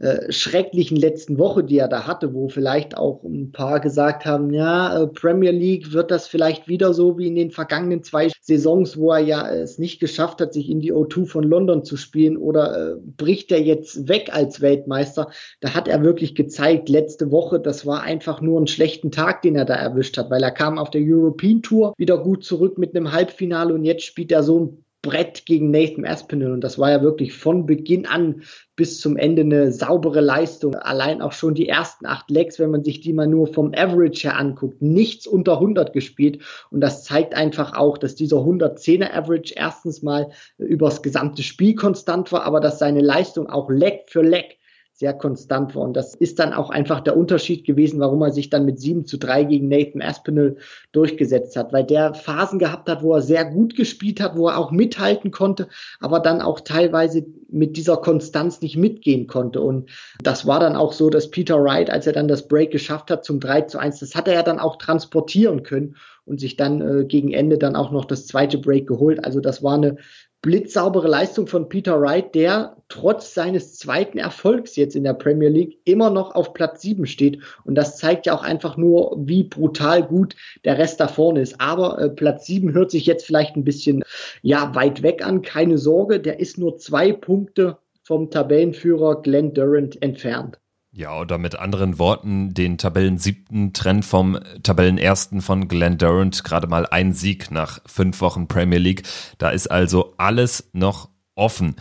äh, 0.00 0.32
schrecklichen 0.32 0.96
letzten 0.96 1.38
Woche, 1.38 1.62
die 1.62 1.76
er 1.76 1.86
da 1.88 2.06
hatte, 2.06 2.32
wo 2.32 2.48
vielleicht 2.48 2.96
auch 2.96 3.22
ein 3.22 3.52
paar 3.52 3.80
gesagt 3.80 4.24
haben, 4.24 4.50
ja, 4.50 5.02
äh, 5.02 5.06
Premier 5.06 5.50
League 5.50 5.92
wird 5.92 6.10
das 6.10 6.26
vielleicht 6.26 6.68
wieder 6.68 6.94
so 6.94 7.18
wie 7.18 7.26
in 7.26 7.34
den 7.34 7.50
vergangenen 7.50 8.02
zwei 8.02 8.30
Saisons, 8.40 8.96
wo 8.96 9.12
er 9.12 9.18
ja 9.18 9.50
es 9.52 9.78
nicht 9.78 10.00
geschafft 10.00 10.40
hat, 10.40 10.54
sich 10.54 10.70
in 10.70 10.80
die 10.80 10.94
O2 10.94 11.26
von 11.26 11.44
London 11.44 11.84
zu 11.84 11.98
spielen 11.98 12.38
oder 12.38 12.92
äh, 12.92 12.96
bricht 13.18 13.52
er 13.52 13.60
jetzt 13.60 14.08
weg 14.08 14.30
als 14.32 14.62
Weltmeister. 14.62 15.28
Da 15.60 15.74
hat 15.74 15.86
er 15.86 16.02
wirklich 16.02 16.34
gezeigt, 16.34 16.88
letzte 16.88 17.30
Woche, 17.30 17.60
das 17.60 17.84
war 17.84 18.02
einfach 18.02 18.40
nur 18.40 18.58
ein 18.58 18.68
schlechten 18.68 19.10
Tag, 19.10 19.42
den 19.42 19.54
er 19.54 19.66
da 19.66 19.74
erwischt 19.74 20.16
hat, 20.16 20.30
weil 20.30 20.42
er 20.42 20.50
kam 20.50 20.78
auf 20.78 20.88
der 20.88 21.02
European 21.04 21.60
Tour 21.60 21.92
wieder 21.98 22.16
gut 22.16 22.42
zurück 22.42 22.78
mit 22.78 22.96
einem 22.96 23.12
Halbfinale 23.12 23.74
und 23.74 23.84
jetzt 23.84 24.04
spielt 24.04 24.32
er 24.32 24.42
so 24.44 24.60
ein 24.60 24.84
Brett 25.02 25.46
gegen 25.46 25.70
Nathan 25.70 26.04
Aspinall 26.04 26.52
und 26.52 26.62
das 26.62 26.78
war 26.78 26.90
ja 26.90 27.02
wirklich 27.02 27.32
von 27.32 27.64
Beginn 27.64 28.06
an 28.06 28.42
bis 28.76 29.00
zum 29.00 29.16
Ende 29.16 29.42
eine 29.42 29.72
saubere 29.72 30.20
Leistung. 30.20 30.74
Allein 30.74 31.22
auch 31.22 31.32
schon 31.32 31.54
die 31.54 31.68
ersten 31.68 32.06
acht 32.06 32.30
Legs, 32.30 32.58
wenn 32.58 32.70
man 32.70 32.84
sich 32.84 33.00
die 33.00 33.12
mal 33.12 33.26
nur 33.26 33.46
vom 33.46 33.72
Average 33.74 34.28
her 34.28 34.38
anguckt, 34.38 34.82
nichts 34.82 35.26
unter 35.26 35.54
100 35.54 35.92
gespielt 35.92 36.42
und 36.70 36.80
das 36.80 37.04
zeigt 37.04 37.34
einfach 37.34 37.74
auch, 37.74 37.96
dass 37.98 38.14
dieser 38.14 38.38
110er 38.38 39.12
Average 39.12 39.54
erstens 39.56 40.02
mal 40.02 40.30
übers 40.58 41.02
gesamte 41.02 41.42
Spiel 41.42 41.74
konstant 41.74 42.30
war, 42.32 42.44
aber 42.44 42.60
dass 42.60 42.78
seine 42.78 43.00
Leistung 43.00 43.48
auch 43.48 43.70
Leg 43.70 44.02
für 44.08 44.22
Leg 44.22 44.59
sehr 44.92 45.14
konstant 45.14 45.74
war. 45.74 45.82
Und 45.82 45.94
das 45.94 46.14
ist 46.14 46.38
dann 46.38 46.52
auch 46.52 46.68
einfach 46.68 47.00
der 47.00 47.16
Unterschied 47.16 47.64
gewesen, 47.64 48.00
warum 48.00 48.20
er 48.20 48.32
sich 48.32 48.50
dann 48.50 48.66
mit 48.66 48.78
7 48.78 49.06
zu 49.06 49.16
3 49.16 49.44
gegen 49.44 49.68
Nathan 49.68 50.02
Aspinall 50.02 50.56
durchgesetzt 50.92 51.56
hat, 51.56 51.72
weil 51.72 51.84
der 51.84 52.12
Phasen 52.12 52.58
gehabt 52.58 52.88
hat, 52.88 53.02
wo 53.02 53.14
er 53.14 53.22
sehr 53.22 53.46
gut 53.46 53.76
gespielt 53.76 54.20
hat, 54.20 54.36
wo 54.36 54.48
er 54.48 54.58
auch 54.58 54.70
mithalten 54.72 55.30
konnte, 55.30 55.68
aber 56.00 56.20
dann 56.20 56.42
auch 56.42 56.60
teilweise 56.60 57.24
mit 57.48 57.78
dieser 57.78 57.96
Konstanz 57.96 58.60
nicht 58.60 58.76
mitgehen 58.76 59.26
konnte. 59.26 59.62
Und 59.62 59.90
das 60.22 60.46
war 60.46 60.60
dann 60.60 60.76
auch 60.76 60.92
so, 60.92 61.08
dass 61.08 61.30
Peter 61.30 61.62
Wright, 61.62 61.88
als 61.88 62.06
er 62.06 62.12
dann 62.12 62.28
das 62.28 62.46
Break 62.46 62.70
geschafft 62.70 63.10
hat 63.10 63.24
zum 63.24 63.40
3 63.40 63.62
zu 63.62 63.78
1, 63.78 64.00
das 64.00 64.14
hat 64.14 64.28
er 64.28 64.34
ja 64.34 64.42
dann 64.42 64.58
auch 64.58 64.76
transportieren 64.76 65.62
können 65.62 65.96
und 66.26 66.40
sich 66.40 66.56
dann 66.56 66.80
äh, 66.80 67.04
gegen 67.06 67.32
Ende 67.32 67.58
dann 67.58 67.74
auch 67.74 67.90
noch 67.90 68.04
das 68.04 68.26
zweite 68.26 68.58
Break 68.58 68.86
geholt. 68.86 69.24
Also 69.24 69.40
das 69.40 69.62
war 69.62 69.74
eine 69.74 69.96
blitzsaubere 70.42 71.06
Leistung 71.06 71.46
von 71.46 71.68
Peter 71.68 72.00
Wright, 72.00 72.34
der 72.34 72.76
trotz 72.88 73.34
seines 73.34 73.76
zweiten 73.76 74.18
Erfolgs 74.18 74.74
jetzt 74.76 74.96
in 74.96 75.04
der 75.04 75.12
Premier 75.12 75.50
League 75.50 75.78
immer 75.84 76.10
noch 76.10 76.34
auf 76.34 76.54
Platz 76.54 76.80
7 76.82 77.06
steht. 77.06 77.40
Und 77.64 77.74
das 77.74 77.98
zeigt 77.98 78.26
ja 78.26 78.34
auch 78.34 78.42
einfach 78.42 78.76
nur, 78.76 79.16
wie 79.18 79.44
brutal 79.44 80.02
gut 80.02 80.36
der 80.64 80.78
Rest 80.78 81.00
da 81.00 81.08
vorne 81.08 81.40
ist. 81.40 81.60
Aber 81.60 81.98
äh, 82.00 82.08
Platz 82.08 82.46
7 82.46 82.72
hört 82.72 82.90
sich 82.90 83.04
jetzt 83.06 83.26
vielleicht 83.26 83.56
ein 83.56 83.64
bisschen 83.64 84.02
ja, 84.42 84.74
weit 84.74 85.02
weg 85.02 85.24
an. 85.24 85.42
Keine 85.42 85.76
Sorge, 85.76 86.20
der 86.20 86.40
ist 86.40 86.56
nur 86.56 86.78
zwei 86.78 87.12
Punkte 87.12 87.76
vom 88.02 88.30
Tabellenführer 88.30 89.22
Glenn 89.22 89.52
Durant 89.52 90.00
entfernt. 90.02 90.58
Ja, 90.92 91.20
oder 91.20 91.38
mit 91.38 91.56
anderen 91.56 92.00
Worten, 92.00 92.52
den 92.52 92.76
Tabellen 92.76 93.16
siebten 93.16 93.72
Trend 93.72 94.04
vom 94.04 94.40
Tabellenersten 94.64 95.40
von 95.40 95.68
Glenn 95.68 95.98
Durant, 95.98 96.42
gerade 96.42 96.66
mal 96.66 96.84
ein 96.84 97.12
Sieg 97.12 97.52
nach 97.52 97.80
fünf 97.86 98.20
Wochen 98.20 98.48
Premier 98.48 98.78
League. 98.78 99.04
Da 99.38 99.50
ist 99.50 99.70
also 99.70 100.14
alles 100.18 100.68
noch 100.72 101.08
offen. 101.36 101.76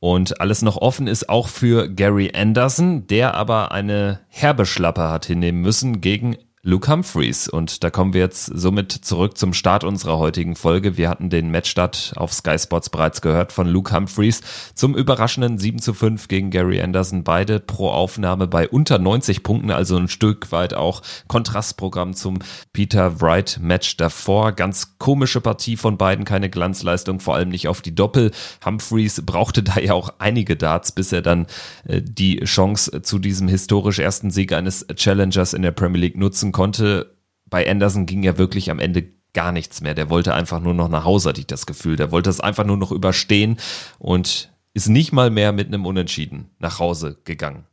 Und 0.00 0.40
alles 0.40 0.62
noch 0.62 0.78
offen 0.78 1.06
ist 1.06 1.28
auch 1.28 1.48
für 1.48 1.88
Gary 1.88 2.32
Anderson, 2.34 3.06
der 3.06 3.34
aber 3.34 3.72
eine 3.72 4.20
herbe 4.28 4.64
Schlappe 4.64 5.10
hat 5.10 5.26
hinnehmen 5.26 5.60
müssen 5.60 6.00
gegen 6.00 6.36
Luke 6.66 6.90
Humphreys. 6.90 7.46
Und 7.46 7.84
da 7.84 7.90
kommen 7.90 8.14
wir 8.14 8.22
jetzt 8.22 8.46
somit 8.46 8.90
zurück 8.90 9.36
zum 9.36 9.52
Start 9.52 9.84
unserer 9.84 10.18
heutigen 10.18 10.56
Folge. 10.56 10.96
Wir 10.96 11.10
hatten 11.10 11.28
den 11.28 11.50
Matchstart 11.50 12.14
auf 12.16 12.32
Sky 12.32 12.58
Sports 12.58 12.88
bereits 12.88 13.20
gehört 13.20 13.52
von 13.52 13.68
Luke 13.68 13.94
Humphreys 13.94 14.40
zum 14.74 14.96
überraschenden 14.96 15.58
7 15.58 15.78
zu 15.78 15.92
5 15.92 16.26
gegen 16.26 16.50
Gary 16.50 16.80
Anderson. 16.80 17.22
Beide 17.22 17.60
pro 17.60 17.90
Aufnahme 17.90 18.46
bei 18.46 18.66
unter 18.66 18.98
90 18.98 19.42
Punkten, 19.42 19.70
also 19.70 19.98
ein 19.98 20.08
Stück 20.08 20.52
weit 20.52 20.72
auch 20.72 21.02
Kontrastprogramm 21.28 22.14
zum 22.14 22.38
Peter 22.72 23.20
Wright 23.20 23.58
Match 23.60 23.98
davor. 23.98 24.52
Ganz 24.52 24.96
komische 24.96 25.42
Partie 25.42 25.76
von 25.76 25.98
beiden, 25.98 26.24
keine 26.24 26.48
Glanzleistung, 26.48 27.20
vor 27.20 27.34
allem 27.34 27.50
nicht 27.50 27.68
auf 27.68 27.82
die 27.82 27.94
Doppel. 27.94 28.30
Humphreys 28.64 29.20
brauchte 29.26 29.62
da 29.62 29.78
ja 29.78 29.92
auch 29.92 30.14
einige 30.18 30.56
Darts, 30.56 30.92
bis 30.92 31.12
er 31.12 31.20
dann 31.20 31.46
äh, 31.86 32.00
die 32.00 32.38
Chance 32.44 33.02
zu 33.02 33.18
diesem 33.18 33.48
historisch 33.48 33.98
ersten 33.98 34.30
Sieg 34.30 34.54
eines 34.54 34.86
Challengers 34.96 35.52
in 35.52 35.60
der 35.60 35.72
Premier 35.72 36.00
League 36.00 36.16
nutzen 36.16 36.53
konnte, 36.54 37.16
bei 37.44 37.68
Anderson 37.70 38.06
ging 38.06 38.22
ja 38.22 38.38
wirklich 38.38 38.70
am 38.70 38.78
Ende 38.78 39.04
gar 39.34 39.52
nichts 39.52 39.82
mehr. 39.82 39.94
Der 39.94 40.08
wollte 40.08 40.32
einfach 40.32 40.60
nur 40.60 40.72
noch 40.72 40.88
nach 40.88 41.04
Hause, 41.04 41.28
hatte 41.28 41.40
ich 41.40 41.46
das 41.46 41.66
Gefühl. 41.66 41.96
Der 41.96 42.10
wollte 42.10 42.30
es 42.30 42.40
einfach 42.40 42.64
nur 42.64 42.78
noch 42.78 42.92
überstehen 42.92 43.58
und 43.98 44.50
ist 44.72 44.88
nicht 44.88 45.12
mal 45.12 45.28
mehr 45.28 45.52
mit 45.52 45.66
einem 45.66 45.84
Unentschieden 45.84 46.50
nach 46.58 46.78
Hause 46.78 47.18
gegangen. 47.24 47.64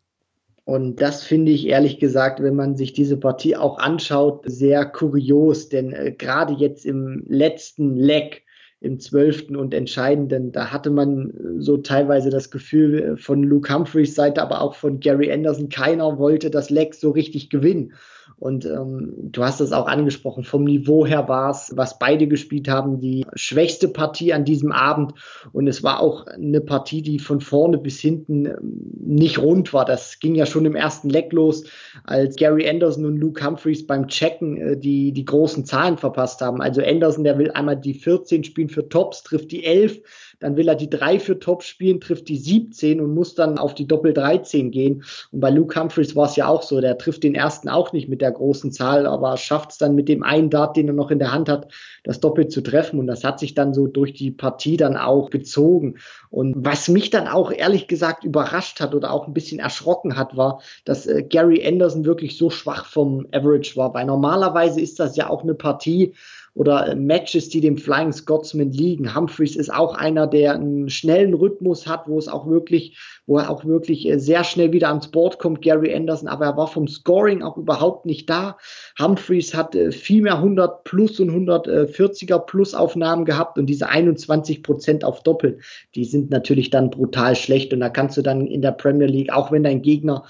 Und 0.66 1.02
das 1.02 1.24
finde 1.24 1.52
ich 1.52 1.68
ehrlich 1.68 2.00
gesagt, 2.00 2.42
wenn 2.42 2.56
man 2.56 2.76
sich 2.76 2.94
diese 2.94 3.18
Partie 3.18 3.56
auch 3.56 3.80
anschaut, 3.80 4.44
sehr 4.46 4.86
kurios, 4.86 5.70
denn 5.70 5.92
äh, 5.92 6.12
gerade 6.12 6.54
jetzt 6.54 6.86
im 6.86 7.24
letzten 7.28 7.96
Leck, 7.96 8.44
im 8.80 9.00
zwölften 9.00 9.56
und 9.56 9.74
entscheidenden, 9.74 10.52
da 10.52 10.72
hatte 10.72 10.90
man 10.90 11.30
äh, 11.30 11.62
so 11.62 11.78
teilweise 11.78 12.30
das 12.30 12.52
Gefühl 12.52 13.00
äh, 13.00 13.18
von 13.18 13.44
Luke 13.44 13.74
Humphreys 13.74 14.16
Seite, 14.16 14.42
aber 14.42 14.62
auch 14.62 14.76
von 14.76 15.00
Gary 15.00 15.32
Anderson, 15.32 15.70
keiner 15.70 16.18
wollte 16.18 16.50
das 16.50 16.70
Leck 16.70 16.94
so 16.94 17.12
richtig 17.12 17.50
gewinnen. 17.50 17.94
Und 18.42 18.66
ähm, 18.66 19.14
du 19.18 19.44
hast 19.44 19.62
es 19.62 19.72
auch 19.72 19.86
angesprochen, 19.86 20.44
vom 20.44 20.64
Niveau 20.64 21.06
her 21.06 21.28
war 21.28 21.52
es, 21.52 21.74
was 21.76 22.00
beide 22.00 22.26
gespielt 22.26 22.68
haben, 22.68 23.00
die 23.00 23.24
schwächste 23.36 23.88
Partie 23.88 24.34
an 24.34 24.46
diesem 24.46 24.72
Abend. 24.72 25.14
Und 25.54 25.68
es 25.68 25.84
war 25.84 26.00
auch 26.00 26.26
eine 26.26 26.60
Partie, 26.60 27.04
die 27.04 27.20
von 27.20 27.40
vorne 27.40 27.78
bis 27.78 28.00
hinten 28.00 28.48
ähm, 28.48 28.94
nicht 29.00 29.38
rund 29.38 29.76
war. 29.76 29.86
Das 29.86 30.20
ging 30.20 30.34
ja 30.34 30.48
schon 30.48 30.66
im 30.66 30.76
ersten 30.76 31.08
Leck 31.08 31.32
los, 31.34 31.66
als 32.04 32.36
Gary 32.36 32.68
Anderson 32.68 33.06
und 33.06 33.18
Luke 33.18 33.46
Humphreys 33.46 33.86
beim 33.86 34.08
Checken 34.08 34.58
äh, 34.58 34.76
die, 34.76 35.12
die 35.12 35.26
großen 35.26 35.64
Zahlen 35.64 36.00
verpasst 36.00 36.42
haben. 36.42 36.64
Also 36.64 36.82
Anderson, 36.82 37.24
der 37.24 37.38
will 37.38 37.52
einmal 37.52 37.78
die 37.78 37.94
14 37.94 38.44
spielen 38.44 38.70
für 38.70 38.90
Tops, 38.90 39.22
trifft 39.22 39.52
die 39.52 39.64
11 39.64 40.02
dann 40.42 40.58
will 40.58 40.68
er 40.68 40.76
die 40.76 40.90
3 40.90 41.20
für 41.20 41.40
Top 41.40 41.64
spielen, 41.64 42.02
trifft 42.02 42.28
die 42.28 42.38
17 42.38 43.00
und 43.00 43.14
muss 43.14 43.36
dann 43.36 43.58
auf 43.58 43.74
die 43.74 43.88
Doppel 43.88 44.14
13 44.14 44.72
gehen. 44.72 45.04
Und 45.32 45.40
bei 45.40 45.50
Luke 45.50 45.80
Humphreys 45.80 46.16
war 46.16 46.26
es 46.26 46.36
ja 46.36 46.48
auch 46.48 46.64
so, 46.64 46.82
der 46.82 46.98
trifft 46.98 47.24
den 47.24 47.36
ersten 47.36 47.70
auch 47.70 47.94
nicht 47.94 48.10
mit 48.10 48.22
der 48.22 48.32
großen 48.32 48.72
Zahl, 48.72 49.06
aber 49.06 49.38
schafft 49.38 49.72
es 49.72 49.78
dann 49.78 49.96
mit 49.96 50.10
dem 50.10 50.24
einen 50.24 50.50
Dart, 50.50 50.76
den 50.76 50.88
er 50.88 50.94
noch 50.94 51.12
in 51.12 51.20
der 51.20 51.32
Hand 51.32 51.48
hat, 51.48 51.72
das 52.04 52.20
Doppel 52.20 52.48
zu 52.48 52.62
treffen. 52.62 53.00
Und 53.00 53.08
das 53.08 53.24
hat 53.24 53.40
sich 53.40 53.54
dann 53.54 53.74
so 53.74 53.88
durch 53.88 54.14
die 54.14 54.32
Partie 54.32 54.78
dann 54.78 54.98
auch 54.98 55.30
gezogen. 55.30 55.96
Und 56.30 56.56
was 56.58 56.90
mich 56.90 57.12
dann 57.12 57.28
auch 57.28 57.52
ehrlich 57.52 57.88
gesagt 57.88 58.24
überrascht 58.24 58.80
hat 58.80 58.96
oder 58.96 59.12
auch 59.12 59.28
ein 59.28 59.34
bisschen 59.34 59.60
erschrocken 59.60 60.18
hat, 60.18 60.36
war, 60.36 60.62
dass 60.86 61.06
äh, 61.06 61.24
Gary 61.24 61.66
Anderson 61.66 62.04
wirklich 62.06 62.38
so 62.38 62.50
schwach 62.50 62.86
vom 62.86 63.28
Average 63.32 63.76
war. 63.76 63.94
Weil 63.94 64.06
normalerweise 64.06 64.82
ist 64.82 65.00
das 65.00 65.16
ja 65.16 65.30
auch 65.30 65.44
eine 65.44 65.54
Partie, 65.54 66.14
oder 66.54 66.88
äh, 66.88 66.96
Matches, 66.96 67.50
die 67.50 67.62
dem 67.62 67.78
Flying 67.78 68.12
Scotsman 68.12 68.72
liegen. 68.72 69.16
Humphreys 69.16 69.56
ist 69.56 69.74
auch 69.74 69.96
einer, 69.96 70.28
der 70.28 70.56
einen 70.56 70.90
schnellen 70.90 71.34
Rhythmus 71.34 71.88
hat, 71.88 72.08
wo 72.08 72.18
es 72.18 72.28
auch 72.28 72.48
wirklich, 72.48 72.98
wo 73.26 73.38
er 73.38 73.50
auch 73.50 73.64
wirklich 73.64 74.08
äh, 74.08 74.20
sehr 74.20 74.44
schnell 74.44 74.74
wieder 74.74 74.90
ans 74.90 75.10
Board 75.10 75.40
kommt, 75.40 75.62
Gary 75.62 75.94
Anderson, 75.96 76.28
aber 76.28 76.46
er 76.46 76.58
war 76.58 76.68
vom 76.68 76.88
Scoring 76.88 77.42
auch 77.42 77.58
überhaupt 77.58 78.06
nicht 78.06 78.30
da. 78.30 78.58
Humphreys 79.00 79.54
hat 79.54 79.76
äh, 79.76 79.92
viel 79.92 80.22
mehr 80.22 80.36
100 80.36 80.84
plus 80.84 81.20
und 81.20 81.32
140er 81.32 82.40
plus 82.40 82.74
Aufnahmen 82.74 83.26
gehabt 83.26 83.58
und 83.58 83.68
diese 83.68 83.88
21 83.88 84.64
Prozent 84.64 85.06
auf 85.06 85.24
Doppel, 85.24 85.60
die 85.96 86.06
sind 86.06 86.32
natürlich 86.32 86.70
dann 86.70 86.90
brutal 86.90 87.36
schlecht 87.36 87.74
und 87.74 87.80
da 87.80 87.90
kannst 87.90 88.18
du 88.18 88.22
dann 88.22 88.46
in 88.48 88.62
der 88.62 88.72
Premier 88.72 89.08
League, 89.08 89.32
auch 89.32 89.52
wenn 89.52 89.64
dein 89.64 89.82
Gegner 89.82 90.26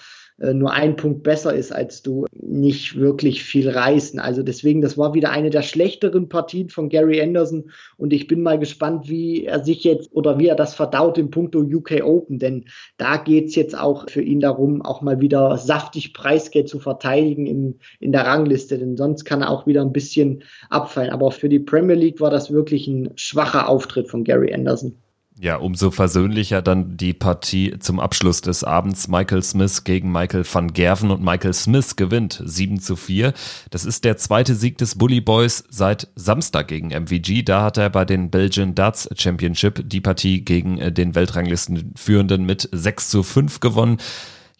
nur 0.54 0.72
ein 0.74 0.96
Punkt 0.96 1.24
besser 1.24 1.54
ist 1.54 1.72
als 1.72 2.02
du, 2.02 2.26
nicht 2.34 2.98
wirklich 2.98 3.44
viel 3.44 3.70
reißen. 3.70 4.20
Also 4.20 4.44
deswegen, 4.44 4.82
das 4.82 4.98
war 4.98 5.14
wieder 5.14 5.32
eine 5.32 5.50
der 5.50 5.62
schlechteren 5.62 6.30
Partien 6.30 6.70
von 6.70 6.90
Gary 6.90 7.22
Anderson 7.22 7.72
und 7.98 8.12
ich 8.14 8.28
bin 8.28 8.42
mal 8.42 8.58
gespannt, 8.58 9.08
wie 9.08 9.46
er 9.46 9.64
sich 9.64 9.84
jetzt 9.84 10.10
oder 10.14 10.40
wie 10.40 10.48
er 10.48 10.56
das 10.56 10.74
verdaut 10.74 11.18
im 11.18 11.30
Punkto 11.30 11.60
UK 11.60 12.02
Open, 12.04 12.40
denn 12.40 12.66
da 12.98 13.18
geht's 13.18 13.56
jetzt 13.56 13.78
auch 13.78 14.10
für 14.10 14.22
ihn 14.22 14.40
darum, 14.40 14.82
auch 14.82 15.02
mal 15.02 15.22
wieder 15.22 15.58
saftig 15.58 16.14
Preisgeld 16.14 16.70
zu 16.70 16.80
verteidigen 16.80 17.46
in, 17.46 17.80
in 18.00 18.12
der 18.12 18.26
Rangliste, 18.26 18.78
denn 18.78 18.98
sonst 18.98 19.26
kann 19.26 19.42
er 19.42 19.50
auch 19.50 19.68
wieder 19.68 19.82
ein 19.82 19.94
bisschen 19.94 20.44
abfallen. 20.70 21.12
Aber 21.12 21.32
für 21.32 21.50
die 21.50 21.60
Premier 21.60 21.96
League 21.96 22.20
war 22.20 22.32
das 22.32 22.52
wirklich 22.52 22.88
ein 22.88 23.12
schwacher 23.16 23.70
Auftritt 23.70 24.10
von 24.10 24.24
Gary 24.24 24.54
Anderson. 24.54 24.96
Ja, 25.42 25.56
umso 25.56 25.90
versöhnlicher 25.90 26.62
dann 26.62 26.98
die 26.98 27.16
Partie 27.16 27.74
zum 27.80 28.00
Abschluss 28.00 28.42
des 28.42 28.64
Abends. 28.64 29.08
Michael 29.08 29.42
Smith 29.42 29.84
gegen 29.84 30.12
Michael 30.12 30.46
van 30.46 30.72
Gerven 30.72 31.10
und 31.10 31.24
Michael 31.24 31.56
Smith 31.56 31.96
gewinnt 31.96 32.40
7 32.46 32.80
zu 32.80 32.96
4. 32.96 33.34
Das 33.72 33.84
ist 33.84 34.06
der 34.06 34.18
zweite 34.18 34.54
Sieg 34.54 34.78
des 34.78 35.00
Bully 35.00 35.20
Boys 35.20 35.64
seit 35.68 36.10
Samstag 36.14 36.68
gegen 36.68 36.90
MVG. 36.90 37.42
Da 37.42 37.64
hat 37.64 37.80
er 37.80 37.90
bei 37.90 38.06
den 38.06 38.30
Belgian 38.30 38.76
Darts 38.76 39.10
Championship 39.16 39.82
die 39.84 40.00
Partie 40.00 40.46
gegen 40.46 40.78
äh, 40.78 40.92
den 40.92 41.16
Weltranglistenführenden 41.16 42.46
mit 42.46 42.70
6 42.72 43.10
zu 43.10 43.24
5 43.24 43.62
gewonnen. 43.62 43.98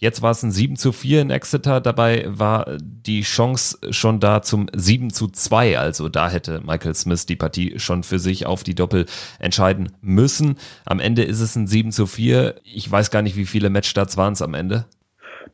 Jetzt 0.02 0.24
war 0.24 0.32
es 0.32 0.42
ein 0.42 0.52
7 0.52 0.78
zu 0.78 0.94
4 0.94 1.22
in 1.22 1.30
Exeter. 1.30 1.80
Dabei 1.80 2.26
war 2.28 2.66
die 2.82 3.22
Chance 3.22 3.78
schon 3.92 4.20
da 4.20 4.42
zum 4.42 4.66
7 4.76 5.12
zu 5.12 5.28
2. 5.28 5.78
Also 5.78 6.10
da 6.10 6.28
hätte 6.28 6.60
Michael 6.66 6.96
Smith 6.96 7.28
die 7.28 7.36
Partie 7.36 7.78
schon 7.78 8.02
für 8.02 8.18
sich 8.18 8.48
auf 8.48 8.64
die 8.64 8.74
Doppel 8.74 9.06
entscheiden 9.38 9.92
müssen. 10.02 10.58
Am 10.86 11.00
Ende 11.00 11.24
ist 11.24 11.40
es 11.40 11.56
ein 11.56 11.68
7 11.68 11.92
zu 11.92 12.08
4. 12.08 12.56
Ich 12.64 12.90
weiß 12.90 13.12
gar 13.12 13.22
nicht, 13.22 13.36
wie 13.36 13.46
viele 13.46 13.70
Matchstarts 13.70 14.18
waren 14.18 14.34
es 14.34 14.42
am 14.42 14.56
Ende. 14.56 14.86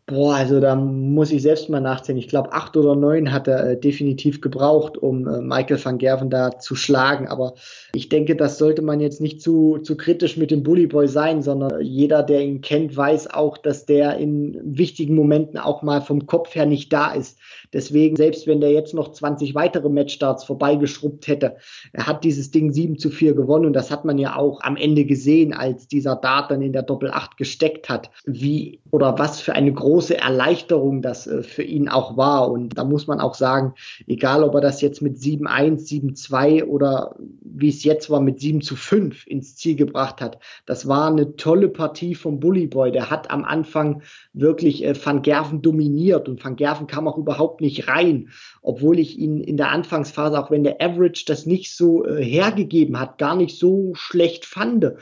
Boah, 0.09 0.35
also 0.35 0.61
da 0.61 0.73
muss 0.73 1.31
ich 1.33 1.41
selbst 1.41 1.67
mal 1.67 1.81
nachzählen. 1.81 2.17
Ich 2.17 2.29
glaube, 2.29 2.53
acht 2.53 2.77
oder 2.77 2.95
neun 2.95 3.33
hat 3.33 3.49
er 3.49 3.71
äh, 3.71 3.77
definitiv 3.77 4.39
gebraucht, 4.39 4.97
um 4.97 5.27
äh, 5.27 5.41
Michael 5.41 5.83
van 5.83 5.97
Gerven 5.97 6.29
da 6.29 6.57
zu 6.59 6.75
schlagen. 6.75 7.27
Aber 7.27 7.55
ich 7.93 8.07
denke, 8.07 8.37
das 8.37 8.57
sollte 8.57 8.81
man 8.81 9.01
jetzt 9.01 9.19
nicht 9.19 9.41
zu, 9.41 9.79
zu 9.79 9.97
kritisch 9.97 10.37
mit 10.37 10.49
dem 10.49 10.63
Bully 10.63 10.87
Boy 10.87 11.09
sein, 11.09 11.41
sondern 11.41 11.81
jeder, 11.81 12.23
der 12.23 12.39
ihn 12.39 12.61
kennt, 12.61 12.95
weiß 12.95 13.31
auch, 13.31 13.57
dass 13.57 13.85
der 13.85 14.15
in 14.15 14.57
wichtigen 14.63 15.13
Momenten 15.13 15.59
auch 15.59 15.81
mal 15.81 15.99
vom 15.99 16.25
Kopf 16.25 16.55
her 16.55 16.65
nicht 16.65 16.93
da 16.93 17.11
ist. 17.11 17.37
Deswegen, 17.73 18.15
selbst 18.15 18.47
wenn 18.47 18.61
der 18.61 18.71
jetzt 18.71 18.93
noch 18.93 19.11
20 19.11 19.55
weitere 19.55 19.89
Matchstarts 19.89 20.43
vorbeigeschrubbt 20.43 21.27
hätte, 21.27 21.57
er 21.93 22.07
hat 22.07 22.23
dieses 22.23 22.51
Ding 22.51 22.71
7 22.71 22.97
zu 22.97 23.09
4 23.09 23.33
gewonnen 23.33 23.65
und 23.65 23.73
das 23.73 23.91
hat 23.91 24.05
man 24.05 24.17
ja 24.17 24.35
auch 24.35 24.61
am 24.61 24.75
Ende 24.75 25.05
gesehen, 25.05 25.53
als 25.53 25.87
dieser 25.87 26.15
Dart 26.15 26.51
dann 26.51 26.61
in 26.61 26.73
der 26.73 26.83
Doppel 26.83 27.11
8 27.11 27.37
gesteckt 27.37 27.89
hat, 27.89 28.09
wie 28.25 28.79
oder 28.91 29.17
was 29.19 29.41
für 29.41 29.53
eine 29.53 29.71
große 29.71 30.17
Erleichterung 30.17 31.01
das 31.01 31.27
äh, 31.27 31.43
für 31.43 31.63
ihn 31.63 31.89
auch 31.89 32.17
war. 32.17 32.51
Und 32.51 32.77
da 32.77 32.83
muss 32.83 33.07
man 33.07 33.19
auch 33.19 33.35
sagen, 33.35 33.73
egal 34.07 34.43
ob 34.43 34.55
er 34.55 34.61
das 34.61 34.81
jetzt 34.81 35.01
mit 35.01 35.17
7-1, 35.17 35.87
7-2 35.87 36.65
oder 36.65 37.15
wie 37.41 37.69
es 37.69 37.83
jetzt 37.83 38.09
war 38.09 38.21
mit 38.21 38.39
7 38.39 38.61
zu 38.61 38.75
5 38.75 39.27
ins 39.27 39.55
Ziel 39.55 39.75
gebracht 39.75 40.21
hat, 40.21 40.39
das 40.65 40.87
war 40.87 41.07
eine 41.07 41.35
tolle 41.35 41.69
Partie 41.69 42.15
vom 42.15 42.39
Bully 42.39 42.67
Boy. 42.67 42.91
Der 42.91 43.09
hat 43.09 43.31
am 43.31 43.43
Anfang 43.43 44.01
wirklich 44.33 44.83
äh, 44.83 44.93
Van 45.03 45.21
Gerven 45.21 45.61
dominiert 45.61 46.29
und 46.29 46.43
Van 46.43 46.55
Gerven 46.55 46.87
kam 46.87 47.07
auch 47.07 47.17
überhaupt 47.17 47.56
überhaupt 47.57 47.61
nicht 47.61 47.87
rein, 47.87 48.29
obwohl 48.61 48.99
ich 48.99 49.17
ihn 49.17 49.41
in 49.41 49.57
der 49.57 49.71
Anfangsphase, 49.71 50.39
auch 50.39 50.51
wenn 50.51 50.63
der 50.63 50.81
Average 50.81 51.25
das 51.27 51.45
nicht 51.45 51.75
so 51.75 52.05
äh, 52.05 52.23
hergegeben 52.23 52.99
hat, 52.99 53.17
gar 53.17 53.35
nicht 53.35 53.57
so 53.57 53.93
schlecht 53.95 54.45
fand. 54.45 54.93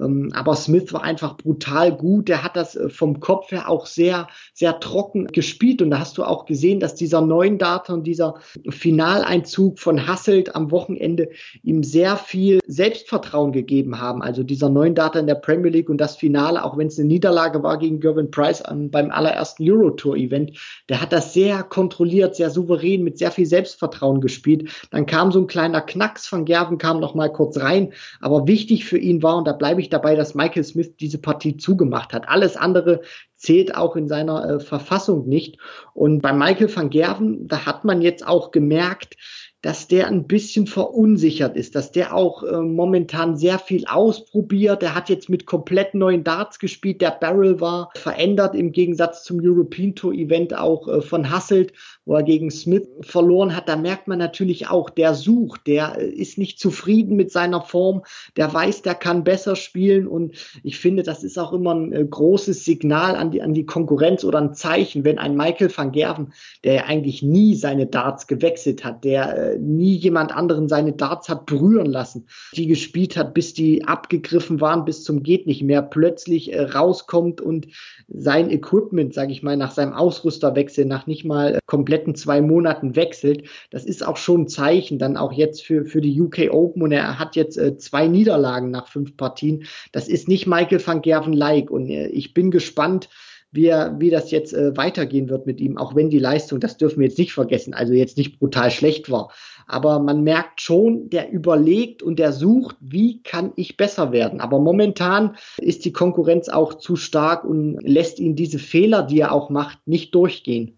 Ähm, 0.00 0.30
aber 0.34 0.54
Smith 0.56 0.92
war 0.92 1.02
einfach 1.02 1.36
brutal 1.36 1.96
gut. 1.96 2.28
Der 2.28 2.42
hat 2.42 2.56
das 2.56 2.76
äh, 2.76 2.88
vom 2.88 3.20
Kopf 3.20 3.50
her 3.50 3.68
auch 3.68 3.86
sehr, 3.86 4.28
sehr 4.52 4.78
trocken 4.80 5.26
gespielt. 5.26 5.82
Und 5.82 5.90
da 5.90 5.98
hast 5.98 6.18
du 6.18 6.24
auch 6.24 6.46
gesehen, 6.46 6.80
dass 6.80 6.94
dieser 6.94 7.20
neuen 7.20 7.58
Data 7.58 7.92
und 7.92 8.06
dieser 8.06 8.34
Finaleinzug 8.68 9.78
von 9.78 10.06
Hasselt 10.06 10.54
am 10.54 10.70
Wochenende 10.70 11.30
ihm 11.62 11.82
sehr 11.82 12.16
viel 12.16 12.60
Selbstvertrauen 12.66 13.52
gegeben 13.52 14.00
haben. 14.00 14.22
Also 14.22 14.42
dieser 14.42 14.68
neuen 14.68 14.94
Data 14.94 15.18
in 15.18 15.26
der 15.26 15.34
Premier 15.36 15.70
League 15.70 15.88
und 15.88 15.98
das 15.98 16.16
Finale, 16.16 16.64
auch 16.64 16.76
wenn 16.76 16.88
es 16.88 16.98
eine 16.98 17.08
Niederlage 17.08 17.62
war 17.62 17.78
gegen 17.78 18.00
Gervin 18.00 18.30
Price 18.30 18.62
an, 18.62 18.90
beim 18.90 19.10
allerersten 19.10 19.68
Euro-Tour-Event, 19.68 20.58
der 20.88 21.00
hat 21.00 21.12
das 21.12 21.32
sehr 21.32 21.62
kontrolliert 21.62 22.03
kontrolliert, 22.04 22.36
sehr 22.36 22.50
souverän, 22.50 23.02
mit 23.02 23.16
sehr 23.16 23.30
viel 23.30 23.46
Selbstvertrauen 23.46 24.20
gespielt. 24.20 24.70
Dann 24.90 25.06
kam 25.06 25.32
so 25.32 25.40
ein 25.40 25.46
kleiner 25.46 25.80
Knacks 25.80 26.26
von 26.26 26.44
Gerven, 26.44 26.76
kam 26.76 27.00
noch 27.00 27.14
mal 27.14 27.32
kurz 27.32 27.58
rein. 27.58 27.94
Aber 28.20 28.46
wichtig 28.46 28.84
für 28.84 28.98
ihn 28.98 29.22
war, 29.22 29.38
und 29.38 29.46
da 29.46 29.52
bleibe 29.52 29.80
ich 29.80 29.88
dabei, 29.88 30.14
dass 30.14 30.34
Michael 30.34 30.64
Smith 30.64 30.96
diese 31.00 31.18
Partie 31.18 31.56
zugemacht 31.56 32.12
hat. 32.12 32.28
Alles 32.28 32.56
andere 32.56 33.00
zählt 33.36 33.74
auch 33.74 33.96
in 33.96 34.06
seiner 34.06 34.44
äh, 34.48 34.60
Verfassung 34.60 35.26
nicht. 35.26 35.58
Und 35.94 36.20
bei 36.20 36.34
Michael 36.34 36.74
van 36.74 36.90
Gerven, 36.90 37.48
da 37.48 37.64
hat 37.64 37.84
man 37.84 38.02
jetzt 38.02 38.26
auch 38.26 38.50
gemerkt, 38.50 39.16
dass 39.64 39.88
der 39.88 40.08
ein 40.08 40.26
bisschen 40.26 40.66
verunsichert 40.66 41.56
ist, 41.56 41.74
dass 41.74 41.90
der 41.90 42.14
auch 42.14 42.42
äh, 42.42 42.60
momentan 42.60 43.38
sehr 43.38 43.58
viel 43.58 43.86
ausprobiert. 43.86 44.82
Der 44.82 44.94
hat 44.94 45.08
jetzt 45.08 45.30
mit 45.30 45.46
komplett 45.46 45.94
neuen 45.94 46.22
Darts 46.22 46.58
gespielt. 46.58 47.00
Der 47.00 47.12
Barrel 47.12 47.62
war 47.62 47.88
verändert 47.94 48.54
im 48.54 48.72
Gegensatz 48.72 49.24
zum 49.24 49.40
European 49.42 49.94
Tour 49.94 50.12
Event 50.12 50.54
auch 50.54 50.86
äh, 50.88 51.00
von 51.00 51.30
Hasselt 51.30 51.72
wo 52.06 52.14
er 52.14 52.22
gegen 52.22 52.50
Smith 52.50 52.86
verloren 53.00 53.56
hat, 53.56 53.68
da 53.68 53.76
merkt 53.76 54.08
man 54.08 54.18
natürlich 54.18 54.68
auch, 54.68 54.90
der 54.90 55.14
sucht, 55.14 55.66
der 55.66 55.98
ist 55.98 56.38
nicht 56.38 56.58
zufrieden 56.58 57.16
mit 57.16 57.32
seiner 57.32 57.62
Form, 57.62 58.02
der 58.36 58.52
weiß, 58.52 58.82
der 58.82 58.94
kann 58.94 59.24
besser 59.24 59.56
spielen 59.56 60.06
und 60.06 60.34
ich 60.62 60.78
finde, 60.78 61.02
das 61.02 61.24
ist 61.24 61.38
auch 61.38 61.52
immer 61.52 61.74
ein 61.74 61.92
äh, 61.92 62.04
großes 62.04 62.64
Signal 62.64 63.16
an 63.16 63.30
die, 63.30 63.42
an 63.42 63.54
die 63.54 63.64
Konkurrenz 63.64 64.24
oder 64.24 64.40
ein 64.40 64.54
Zeichen, 64.54 65.04
wenn 65.04 65.18
ein 65.18 65.36
Michael 65.36 65.72
van 65.74 65.92
Gerven, 65.92 66.32
der 66.62 66.74
ja 66.74 66.84
eigentlich 66.84 67.22
nie 67.22 67.54
seine 67.54 67.86
Darts 67.86 68.26
gewechselt 68.26 68.84
hat, 68.84 69.04
der 69.04 69.54
äh, 69.54 69.58
nie 69.58 69.96
jemand 69.96 70.34
anderen 70.34 70.68
seine 70.68 70.92
Darts 70.92 71.28
hat 71.28 71.46
berühren 71.46 71.86
lassen, 71.86 72.26
die 72.54 72.66
gespielt 72.66 73.16
hat, 73.16 73.34
bis 73.34 73.54
die 73.54 73.84
abgegriffen 73.84 74.60
waren, 74.60 74.84
bis 74.84 75.04
zum 75.04 75.22
geht 75.22 75.46
nicht 75.46 75.62
mehr, 75.62 75.82
plötzlich 75.82 76.52
äh, 76.52 76.60
rauskommt 76.60 77.40
und 77.40 77.68
sein 78.08 78.50
Equipment, 78.50 79.14
sage 79.14 79.32
ich 79.32 79.42
mal, 79.42 79.56
nach 79.56 79.72
seinem 79.72 79.94
Ausrüsterwechsel, 79.94 80.84
nach 80.84 81.06
nicht 81.06 81.24
mal 81.24 81.58
komplett 81.66 81.93
kompletten 81.94 82.14
zwei 82.16 82.40
Monaten 82.40 82.96
wechselt. 82.96 83.44
Das 83.70 83.84
ist 83.84 84.06
auch 84.06 84.16
schon 84.16 84.42
ein 84.42 84.48
Zeichen, 84.48 84.98
dann 84.98 85.16
auch 85.16 85.32
jetzt 85.32 85.62
für, 85.62 85.84
für 85.84 86.00
die 86.00 86.20
UK 86.20 86.50
Open 86.50 86.82
und 86.82 86.92
er 86.92 87.18
hat 87.18 87.36
jetzt 87.36 87.56
äh, 87.56 87.76
zwei 87.76 88.08
Niederlagen 88.08 88.70
nach 88.70 88.88
fünf 88.88 89.16
Partien. 89.16 89.64
Das 89.92 90.08
ist 90.08 90.28
nicht 90.28 90.46
Michael 90.46 90.84
van 90.84 91.02
Gerven-like 91.02 91.70
und 91.70 91.88
äh, 91.88 92.08
ich 92.08 92.34
bin 92.34 92.50
gespannt, 92.50 93.08
wie, 93.52 93.66
er, 93.66 93.94
wie 94.00 94.10
das 94.10 94.32
jetzt 94.32 94.52
äh, 94.52 94.76
weitergehen 94.76 95.28
wird 95.28 95.46
mit 95.46 95.60
ihm, 95.60 95.78
auch 95.78 95.94
wenn 95.94 96.10
die 96.10 96.18
Leistung, 96.18 96.58
das 96.58 96.76
dürfen 96.76 96.98
wir 96.98 97.06
jetzt 97.06 97.18
nicht 97.18 97.32
vergessen, 97.32 97.72
also 97.72 97.92
jetzt 97.92 98.16
nicht 98.16 98.40
brutal 98.40 98.72
schlecht 98.72 99.08
war. 99.12 99.30
Aber 99.68 100.00
man 100.00 100.24
merkt 100.24 100.60
schon, 100.60 101.08
der 101.10 101.30
überlegt 101.30 102.02
und 102.02 102.18
der 102.18 102.32
sucht, 102.32 102.76
wie 102.80 103.22
kann 103.22 103.52
ich 103.54 103.76
besser 103.76 104.10
werden. 104.10 104.40
Aber 104.40 104.58
momentan 104.58 105.36
ist 105.58 105.84
die 105.84 105.92
Konkurrenz 105.92 106.48
auch 106.48 106.74
zu 106.74 106.96
stark 106.96 107.44
und 107.44 107.78
lässt 107.82 108.18
ihn 108.18 108.34
diese 108.34 108.58
Fehler, 108.58 109.04
die 109.04 109.20
er 109.20 109.30
auch 109.30 109.50
macht, 109.50 109.78
nicht 109.86 110.12
durchgehen. 110.16 110.76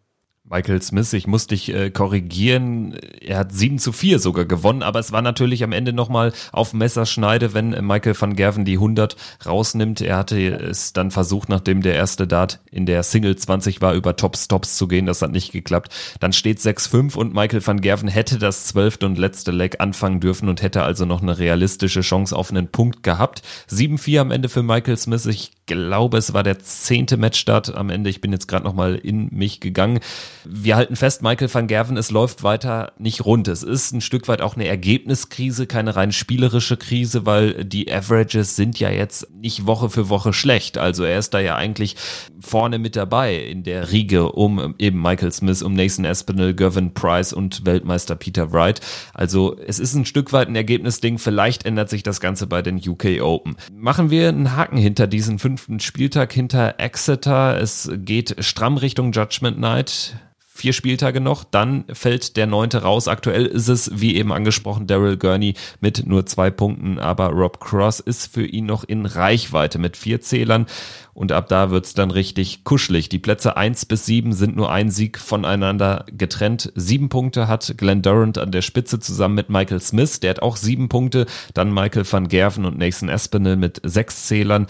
Michael 0.48 0.80
Smith, 0.80 1.12
ich 1.12 1.26
muss 1.26 1.48
dich 1.48 1.74
äh, 1.74 1.90
korrigieren, 1.90 2.94
er 3.20 3.38
hat 3.38 3.52
7 3.52 3.80
zu 3.80 3.90
4 3.90 4.20
sogar 4.20 4.44
gewonnen, 4.44 4.84
aber 4.84 5.00
es 5.00 5.10
war 5.10 5.20
natürlich 5.20 5.64
am 5.64 5.72
Ende 5.72 5.92
nochmal 5.92 6.32
auf 6.52 6.72
Messerschneide, 6.72 7.52
wenn 7.52 7.72
äh, 7.72 7.82
Michael 7.82 8.14
van 8.18 8.36
Gerven 8.36 8.64
die 8.64 8.74
100 8.74 9.16
rausnimmt. 9.44 10.00
Er 10.00 10.16
hatte 10.18 10.38
es 10.54 10.92
dann 10.92 11.10
versucht, 11.10 11.48
nachdem 11.48 11.82
der 11.82 11.96
erste 11.96 12.28
Dart 12.28 12.60
in 12.70 12.86
der 12.86 13.02
Single 13.02 13.34
20 13.34 13.80
war, 13.80 13.94
über 13.94 14.14
Top-Stops 14.14 14.76
zu 14.76 14.86
gehen, 14.86 15.06
das 15.06 15.20
hat 15.20 15.32
nicht 15.32 15.50
geklappt. 15.50 15.92
Dann 16.20 16.32
steht 16.32 16.60
6-5 16.60 17.16
und 17.16 17.34
Michael 17.34 17.66
van 17.66 17.80
Gerven 17.80 18.08
hätte 18.08 18.38
das 18.38 18.66
zwölfte 18.66 19.06
und 19.06 19.18
letzte 19.18 19.50
Leg 19.50 19.80
anfangen 19.80 20.20
dürfen 20.20 20.48
und 20.48 20.62
hätte 20.62 20.84
also 20.84 21.06
noch 21.06 21.22
eine 21.22 21.38
realistische 21.38 22.02
Chance 22.02 22.36
auf 22.36 22.50
einen 22.50 22.68
Punkt 22.68 23.02
gehabt. 23.02 23.42
7-4 23.68 24.20
am 24.20 24.30
Ende 24.30 24.48
für 24.48 24.62
Michael 24.62 24.96
Smith, 24.96 25.26
ich 25.26 25.55
glaube, 25.66 26.18
es 26.18 26.32
war 26.32 26.42
der 26.42 26.60
zehnte 26.60 27.16
Matchstart 27.16 27.74
am 27.74 27.90
Ende, 27.90 28.08
ich 28.08 28.20
bin 28.20 28.32
jetzt 28.32 28.46
gerade 28.46 28.64
nochmal 28.64 28.94
in 28.94 29.28
mich 29.32 29.60
gegangen. 29.60 30.00
Wir 30.44 30.76
halten 30.76 30.96
fest, 30.96 31.22
Michael 31.22 31.52
van 31.52 31.66
Gerven, 31.66 31.96
es 31.96 32.10
läuft 32.10 32.44
weiter 32.44 32.92
nicht 32.98 33.24
rund. 33.24 33.48
Es 33.48 33.62
ist 33.62 33.92
ein 33.92 34.00
Stück 34.00 34.28
weit 34.28 34.40
auch 34.40 34.54
eine 34.54 34.66
Ergebniskrise, 34.66 35.66
keine 35.66 35.96
rein 35.96 36.12
spielerische 36.12 36.76
Krise, 36.76 37.26
weil 37.26 37.64
die 37.64 37.92
Averages 37.92 38.56
sind 38.56 38.78
ja 38.78 38.90
jetzt 38.90 39.28
nicht 39.34 39.66
Woche 39.66 39.90
für 39.90 40.08
Woche 40.08 40.32
schlecht. 40.32 40.78
Also 40.78 41.04
er 41.04 41.18
ist 41.18 41.34
da 41.34 41.40
ja 41.40 41.56
eigentlich 41.56 41.96
vorne 42.40 42.78
mit 42.78 42.94
dabei 42.94 43.36
in 43.36 43.64
der 43.64 43.90
Riege 43.90 44.32
um 44.32 44.74
eben 44.78 45.02
Michael 45.02 45.32
Smith, 45.32 45.62
um 45.62 45.74
Nathan 45.74 46.04
Espinel, 46.04 46.54
Gervin 46.54 46.94
Price 46.94 47.32
und 47.32 47.66
Weltmeister 47.66 48.14
Peter 48.14 48.52
Wright. 48.52 48.80
Also 49.14 49.56
es 49.66 49.80
ist 49.80 49.94
ein 49.94 50.04
Stück 50.04 50.32
weit 50.32 50.48
ein 50.48 50.56
Ergebnisding. 50.56 51.18
Vielleicht 51.18 51.66
ändert 51.66 51.90
sich 51.90 52.04
das 52.04 52.20
Ganze 52.20 52.46
bei 52.46 52.62
den 52.62 52.76
UK 52.76 53.20
Open. 53.20 53.56
Machen 53.74 54.10
wir 54.10 54.28
einen 54.28 54.56
Haken 54.56 54.76
hinter 54.76 55.08
diesen 55.08 55.40
fünften 55.56 55.80
Spieltag, 55.80 56.32
hinter 56.32 56.74
Exeter. 56.78 57.58
Es 57.60 57.90
geht 57.94 58.36
stramm 58.40 58.76
Richtung 58.76 59.12
Judgment 59.12 59.58
Night 59.58 60.16
vier 60.56 60.72
Spieltage 60.72 61.20
noch, 61.20 61.44
dann 61.44 61.84
fällt 61.92 62.36
der 62.36 62.46
neunte 62.46 62.82
raus. 62.82 63.08
Aktuell 63.08 63.46
ist 63.46 63.68
es, 63.68 63.90
wie 63.94 64.16
eben 64.16 64.32
angesprochen, 64.32 64.86
Daryl 64.86 65.16
Gurney 65.16 65.54
mit 65.80 66.06
nur 66.06 66.26
zwei 66.26 66.50
Punkten, 66.50 66.98
aber 66.98 67.28
Rob 67.28 67.60
Cross 67.60 68.00
ist 68.00 68.32
für 68.32 68.44
ihn 68.44 68.66
noch 68.66 68.84
in 68.84 69.06
Reichweite 69.06 69.78
mit 69.78 69.96
vier 69.96 70.20
Zählern 70.20 70.66
und 71.12 71.32
ab 71.32 71.48
da 71.48 71.70
wird's 71.70 71.94
dann 71.94 72.10
richtig 72.10 72.64
kuschelig. 72.64 73.08
Die 73.08 73.18
Plätze 73.18 73.56
eins 73.56 73.86
bis 73.86 74.06
sieben 74.06 74.32
sind 74.32 74.56
nur 74.56 74.70
ein 74.70 74.90
Sieg 74.90 75.18
voneinander 75.18 76.04
getrennt. 76.10 76.72
Sieben 76.74 77.08
Punkte 77.08 77.48
hat 77.48 77.74
Glenn 77.76 78.02
Durant 78.02 78.38
an 78.38 78.50
der 78.50 78.62
Spitze 78.62 78.98
zusammen 78.98 79.34
mit 79.34 79.50
Michael 79.50 79.80
Smith, 79.80 80.20
der 80.20 80.30
hat 80.30 80.42
auch 80.42 80.56
sieben 80.56 80.88
Punkte, 80.88 81.26
dann 81.54 81.72
Michael 81.72 82.10
van 82.10 82.28
Gerven 82.28 82.64
und 82.64 82.78
Nathan 82.78 83.08
Espinel 83.08 83.56
mit 83.56 83.80
sechs 83.84 84.26
Zählern 84.26 84.66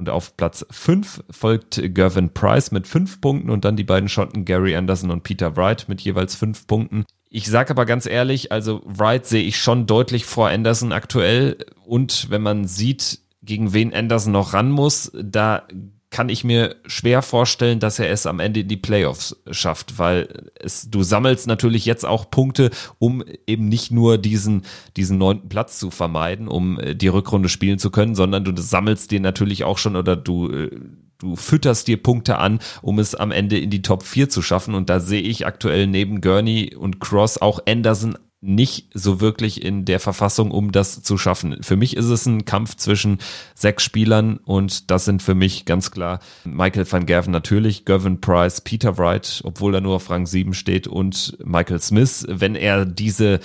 und 0.00 0.08
auf 0.08 0.36
Platz 0.36 0.66
5 0.70 1.24
folgt 1.30 1.80
Gervin 1.94 2.32
Price 2.32 2.72
mit 2.72 2.88
5 2.88 3.20
Punkten 3.20 3.50
und 3.50 3.64
dann 3.64 3.76
die 3.76 3.84
beiden 3.84 4.08
Schotten 4.08 4.44
Gary 4.44 4.74
Anderson 4.74 5.10
und 5.10 5.22
Peter 5.22 5.56
Wright 5.56 5.88
mit 5.88 6.00
jeweils 6.00 6.34
5 6.34 6.66
Punkten. 6.66 7.04
Ich 7.28 7.46
sage 7.46 7.70
aber 7.70 7.84
ganz 7.84 8.06
ehrlich, 8.06 8.50
also 8.50 8.82
Wright 8.84 9.26
sehe 9.26 9.44
ich 9.44 9.58
schon 9.58 9.86
deutlich 9.86 10.24
vor 10.24 10.48
Anderson 10.48 10.92
aktuell 10.92 11.58
und 11.84 12.28
wenn 12.30 12.42
man 12.42 12.66
sieht, 12.66 13.20
gegen 13.42 13.72
wen 13.72 13.94
Anderson 13.94 14.32
noch 14.32 14.54
ran 14.54 14.70
muss, 14.70 15.12
da 15.14 15.68
kann 16.10 16.28
ich 16.28 16.42
mir 16.42 16.76
schwer 16.86 17.22
vorstellen, 17.22 17.78
dass 17.78 18.00
er 18.00 18.10
es 18.10 18.26
am 18.26 18.40
Ende 18.40 18.60
in 18.60 18.68
die 18.68 18.76
Playoffs 18.76 19.40
schafft, 19.50 19.98
weil 19.98 20.50
es, 20.58 20.90
du 20.90 21.04
sammelst 21.04 21.46
natürlich 21.46 21.86
jetzt 21.86 22.04
auch 22.04 22.30
Punkte, 22.30 22.70
um 22.98 23.22
eben 23.46 23.68
nicht 23.68 23.92
nur 23.92 24.18
diesen, 24.18 24.62
diesen 24.96 25.18
neunten 25.18 25.48
Platz 25.48 25.78
zu 25.78 25.90
vermeiden, 25.90 26.48
um 26.48 26.80
äh, 26.80 26.96
die 26.96 27.08
Rückrunde 27.08 27.48
spielen 27.48 27.78
zu 27.78 27.90
können, 27.90 28.16
sondern 28.16 28.44
du 28.44 28.52
sammelst 28.60 29.12
dir 29.12 29.20
natürlich 29.20 29.62
auch 29.62 29.78
schon 29.78 29.94
oder 29.94 30.16
du, 30.16 30.50
äh, 30.50 30.70
du 31.18 31.36
fütterst 31.36 31.86
dir 31.86 32.02
Punkte 32.02 32.38
an, 32.38 32.58
um 32.82 32.98
es 32.98 33.14
am 33.14 33.30
Ende 33.30 33.58
in 33.58 33.70
die 33.70 33.82
Top 33.82 34.02
4 34.02 34.28
zu 34.28 34.42
schaffen. 34.42 34.74
Und 34.74 34.90
da 34.90 34.98
sehe 34.98 35.22
ich 35.22 35.46
aktuell 35.46 35.86
neben 35.86 36.20
Gurney 36.20 36.74
und 36.74 36.98
Cross 36.98 37.40
auch 37.40 37.60
Anderson 37.68 38.16
nicht 38.42 38.88
so 38.94 39.20
wirklich 39.20 39.62
in 39.62 39.84
der 39.84 40.00
Verfassung, 40.00 40.50
um 40.50 40.72
das 40.72 41.02
zu 41.02 41.18
schaffen. 41.18 41.62
Für 41.62 41.76
mich 41.76 41.96
ist 41.96 42.06
es 42.06 42.24
ein 42.24 42.46
Kampf 42.46 42.74
zwischen 42.76 43.18
sechs 43.54 43.82
Spielern 43.82 44.38
und 44.38 44.90
das 44.90 45.04
sind 45.04 45.22
für 45.22 45.34
mich 45.34 45.66
ganz 45.66 45.90
klar 45.90 46.20
Michael 46.44 46.90
van 46.90 47.04
Gerven 47.04 47.32
natürlich, 47.32 47.84
Gervin 47.84 48.20
Price, 48.20 48.62
Peter 48.62 48.96
Wright, 48.96 49.42
obwohl 49.44 49.74
er 49.74 49.82
nur 49.82 49.96
auf 49.96 50.08
Rang 50.08 50.26
7 50.26 50.54
steht 50.54 50.86
und 50.86 51.36
Michael 51.44 51.80
Smith. 51.80 52.24
Wenn 52.28 52.54
er 52.54 52.86
diese 52.86 53.40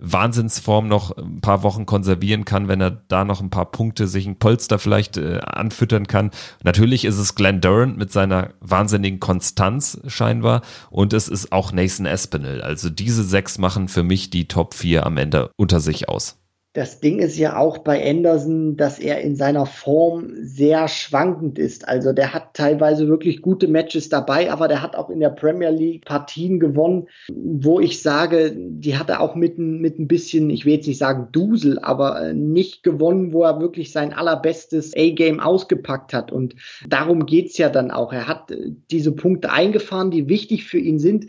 Wahnsinnsform 0.00 0.88
noch 0.88 1.16
ein 1.16 1.40
paar 1.40 1.62
Wochen 1.62 1.86
konservieren 1.86 2.44
kann, 2.44 2.68
wenn 2.68 2.80
er 2.80 2.90
da 2.90 3.24
noch 3.24 3.40
ein 3.40 3.50
paar 3.50 3.70
Punkte, 3.70 4.06
sich 4.06 4.26
ein 4.26 4.38
Polster 4.38 4.78
vielleicht 4.78 5.16
äh, 5.16 5.40
anfüttern 5.40 6.06
kann. 6.06 6.30
Natürlich 6.62 7.04
ist 7.04 7.18
es 7.18 7.34
Glenn 7.34 7.60
Durant 7.60 7.98
mit 7.98 8.12
seiner 8.12 8.50
wahnsinnigen 8.60 9.20
Konstanz 9.20 10.00
scheinbar 10.06 10.62
und 10.90 11.12
es 11.12 11.28
ist 11.28 11.52
auch 11.52 11.72
Nathan 11.72 12.06
Espinel. 12.06 12.62
Also 12.62 12.90
diese 12.90 13.24
sechs 13.24 13.58
machen 13.58 13.88
für 13.88 14.02
mich 14.02 14.30
die 14.30 14.48
Top 14.48 14.74
4 14.74 15.04
am 15.06 15.16
Ende 15.16 15.50
unter 15.56 15.80
sich 15.80 16.08
aus. 16.08 16.38
Das 16.74 17.00
Ding 17.00 17.18
ist 17.18 17.38
ja 17.38 17.56
auch 17.56 17.78
bei 17.78 18.08
Anderson, 18.08 18.76
dass 18.76 18.98
er 18.98 19.22
in 19.22 19.36
seiner 19.36 19.64
Form 19.64 20.34
sehr 20.42 20.86
schwankend 20.86 21.58
ist. 21.58 21.88
Also 21.88 22.12
der 22.12 22.34
hat 22.34 22.52
teilweise 22.52 23.08
wirklich 23.08 23.40
gute 23.40 23.68
Matches 23.68 24.10
dabei, 24.10 24.52
aber 24.52 24.68
der 24.68 24.82
hat 24.82 24.94
auch 24.94 25.08
in 25.08 25.20
der 25.20 25.30
Premier 25.30 25.70
League 25.70 26.04
Partien 26.04 26.60
gewonnen, 26.60 27.08
wo 27.32 27.80
ich 27.80 28.02
sage, 28.02 28.54
die 28.54 28.98
hat 28.98 29.08
er 29.08 29.22
auch 29.22 29.34
mit, 29.34 29.58
mit 29.58 29.98
ein 29.98 30.08
bisschen, 30.08 30.50
ich 30.50 30.66
will 30.66 30.74
jetzt 30.74 30.86
nicht 30.86 30.98
sagen 30.98 31.28
Dusel, 31.32 31.78
aber 31.78 32.20
äh, 32.20 32.34
nicht 32.34 32.82
gewonnen, 32.82 33.32
wo 33.32 33.44
er 33.44 33.60
wirklich 33.60 33.90
sein 33.90 34.12
allerbestes 34.12 34.92
A-Game 34.94 35.40
ausgepackt 35.40 36.12
hat. 36.12 36.30
Und 36.30 36.54
darum 36.86 37.24
geht's 37.24 37.56
ja 37.56 37.70
dann 37.70 37.90
auch. 37.90 38.12
Er 38.12 38.28
hat 38.28 38.50
äh, 38.50 38.72
diese 38.90 39.12
Punkte 39.12 39.50
eingefahren, 39.50 40.10
die 40.10 40.28
wichtig 40.28 40.64
für 40.64 40.78
ihn 40.78 40.98
sind. 40.98 41.28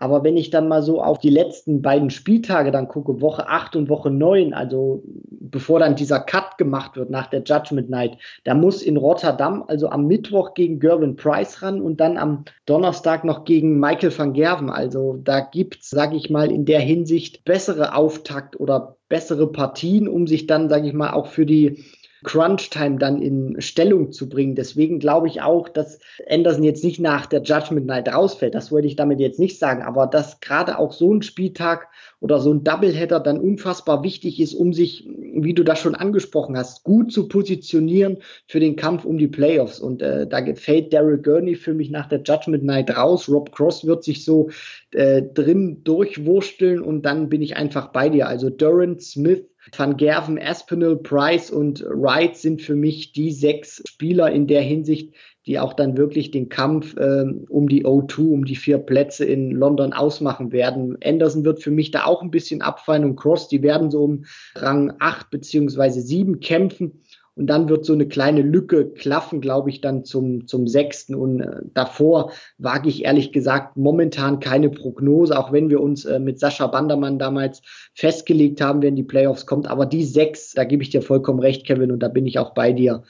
Aber 0.00 0.24
wenn 0.24 0.38
ich 0.38 0.48
dann 0.48 0.66
mal 0.66 0.82
so 0.82 1.02
auf 1.02 1.18
die 1.18 1.28
letzten 1.28 1.82
beiden 1.82 2.08
Spieltage 2.08 2.70
dann 2.70 2.88
gucke, 2.88 3.20
Woche 3.20 3.48
8 3.48 3.76
und 3.76 3.90
Woche 3.90 4.10
9, 4.10 4.54
also 4.54 5.02
bevor 5.28 5.78
dann 5.78 5.94
dieser 5.94 6.20
Cut 6.20 6.56
gemacht 6.56 6.96
wird 6.96 7.10
nach 7.10 7.26
der 7.26 7.42
Judgment 7.42 7.90
Night, 7.90 8.16
da 8.44 8.54
muss 8.54 8.82
in 8.82 8.96
Rotterdam 8.96 9.62
also 9.68 9.90
am 9.90 10.06
Mittwoch 10.06 10.54
gegen 10.54 10.80
Gervin 10.80 11.16
Price 11.16 11.62
ran 11.62 11.82
und 11.82 12.00
dann 12.00 12.16
am 12.16 12.46
Donnerstag 12.64 13.24
noch 13.24 13.44
gegen 13.44 13.78
Michael 13.78 14.16
van 14.16 14.32
Gerven. 14.32 14.70
Also 14.70 15.20
da 15.22 15.40
gibt's, 15.40 15.90
sage 15.90 16.16
ich 16.16 16.30
mal, 16.30 16.50
in 16.50 16.64
der 16.64 16.80
Hinsicht 16.80 17.44
bessere 17.44 17.94
Auftakt 17.94 18.58
oder 18.58 18.96
bessere 19.10 19.52
Partien, 19.52 20.08
um 20.08 20.26
sich 20.26 20.46
dann, 20.46 20.70
sage 20.70 20.88
ich 20.88 20.94
mal, 20.94 21.12
auch 21.12 21.26
für 21.26 21.44
die 21.44 21.84
Crunch-Time 22.24 22.98
dann 22.98 23.22
in 23.22 23.60
Stellung 23.60 24.12
zu 24.12 24.28
bringen. 24.28 24.54
Deswegen 24.54 24.98
glaube 24.98 25.28
ich 25.28 25.40
auch, 25.40 25.68
dass 25.68 25.98
Anderson 26.28 26.64
jetzt 26.64 26.84
nicht 26.84 27.00
nach 27.00 27.26
der 27.26 27.42
Judgment 27.42 27.86
Night 27.86 28.08
rausfällt. 28.08 28.54
Das 28.54 28.70
wollte 28.70 28.88
ich 28.88 28.96
damit 28.96 29.20
jetzt 29.20 29.38
nicht 29.38 29.58
sagen. 29.58 29.82
Aber 29.82 30.06
dass 30.06 30.40
gerade 30.40 30.78
auch 30.78 30.92
so 30.92 31.12
ein 31.12 31.22
Spieltag 31.22 31.88
oder 32.20 32.38
so 32.38 32.52
ein 32.52 32.64
Doubleheader 32.64 33.20
dann 33.20 33.40
unfassbar 33.40 34.04
wichtig 34.04 34.40
ist, 34.40 34.54
um 34.54 34.72
sich, 34.72 35.08
wie 35.34 35.54
du 35.54 35.64
das 35.64 35.78
schon 35.78 35.94
angesprochen 35.94 36.56
hast, 36.56 36.84
gut 36.84 37.12
zu 37.12 37.28
positionieren 37.28 38.18
für 38.46 38.60
den 38.60 38.76
Kampf 38.76 39.04
um 39.04 39.16
die 39.16 39.28
Playoffs. 39.28 39.80
Und 39.80 40.02
äh, 40.02 40.26
da 40.26 40.40
gefällt 40.40 40.92
Daryl 40.92 41.18
Gurney 41.18 41.54
für 41.54 41.72
mich 41.72 41.90
nach 41.90 42.08
der 42.08 42.20
Judgment 42.22 42.64
Night 42.64 42.94
raus. 42.94 43.28
Rob 43.28 43.52
Cross 43.52 43.86
wird 43.86 44.04
sich 44.04 44.24
so 44.24 44.50
äh, 44.92 45.22
drin 45.22 45.82
durchwursteln 45.84 46.82
und 46.82 47.02
dann 47.02 47.30
bin 47.30 47.40
ich 47.40 47.56
einfach 47.56 47.88
bei 47.88 48.10
dir. 48.10 48.28
Also 48.28 48.50
Durant, 48.50 49.02
Smith, 49.02 49.49
Van 49.76 49.96
Gerven, 49.96 50.38
Aspinall, 50.38 50.96
Price 50.96 51.50
und 51.50 51.84
Wright 51.84 52.36
sind 52.36 52.62
für 52.62 52.74
mich 52.74 53.12
die 53.12 53.30
sechs 53.30 53.82
Spieler 53.86 54.30
in 54.30 54.46
der 54.46 54.62
Hinsicht, 54.62 55.14
die 55.46 55.58
auch 55.58 55.72
dann 55.72 55.96
wirklich 55.96 56.30
den 56.30 56.48
Kampf 56.48 56.96
äh, 56.96 57.24
um 57.48 57.68
die 57.68 57.84
O2, 57.84 58.32
um 58.32 58.44
die 58.44 58.56
vier 58.56 58.78
Plätze 58.78 59.24
in 59.24 59.50
London 59.50 59.92
ausmachen 59.92 60.52
werden. 60.52 60.96
Anderson 61.04 61.44
wird 61.44 61.62
für 61.62 61.70
mich 61.70 61.90
da 61.90 62.04
auch 62.04 62.22
ein 62.22 62.30
bisschen 62.30 62.62
abfallen 62.62 63.04
und 63.04 63.16
Cross, 63.16 63.48
die 63.48 63.62
werden 63.62 63.90
so 63.90 64.04
um 64.04 64.24
Rang 64.54 64.94
8 64.98 65.30
beziehungsweise 65.30 66.02
7 66.02 66.40
kämpfen. 66.40 67.02
Und 67.40 67.46
dann 67.46 67.70
wird 67.70 67.86
so 67.86 67.94
eine 67.94 68.06
kleine 68.06 68.42
Lücke 68.42 68.90
klaffen, 68.90 69.40
glaube 69.40 69.70
ich, 69.70 69.80
dann 69.80 70.04
zum, 70.04 70.46
zum 70.46 70.66
sechsten. 70.66 71.14
Und 71.14 71.40
äh, 71.40 71.62
davor 71.72 72.32
wage 72.58 72.90
ich 72.90 73.06
ehrlich 73.06 73.32
gesagt 73.32 73.78
momentan 73.78 74.40
keine 74.40 74.68
Prognose, 74.68 75.38
auch 75.38 75.50
wenn 75.50 75.70
wir 75.70 75.80
uns 75.80 76.04
äh, 76.04 76.18
mit 76.18 76.38
Sascha 76.38 76.66
Bandermann 76.66 77.18
damals 77.18 77.62
festgelegt 77.94 78.60
haben, 78.60 78.82
wenn 78.82 78.94
die 78.94 79.04
Playoffs 79.04 79.46
kommt. 79.46 79.68
Aber 79.68 79.86
die 79.86 80.04
sechs, 80.04 80.52
da 80.52 80.64
gebe 80.64 80.82
ich 80.82 80.90
dir 80.90 81.00
vollkommen 81.00 81.40
recht, 81.40 81.66
Kevin, 81.66 81.92
und 81.92 82.00
da 82.00 82.08
bin 82.08 82.26
ich 82.26 82.38
auch 82.38 82.52
bei 82.52 82.74
dir. 82.74 83.04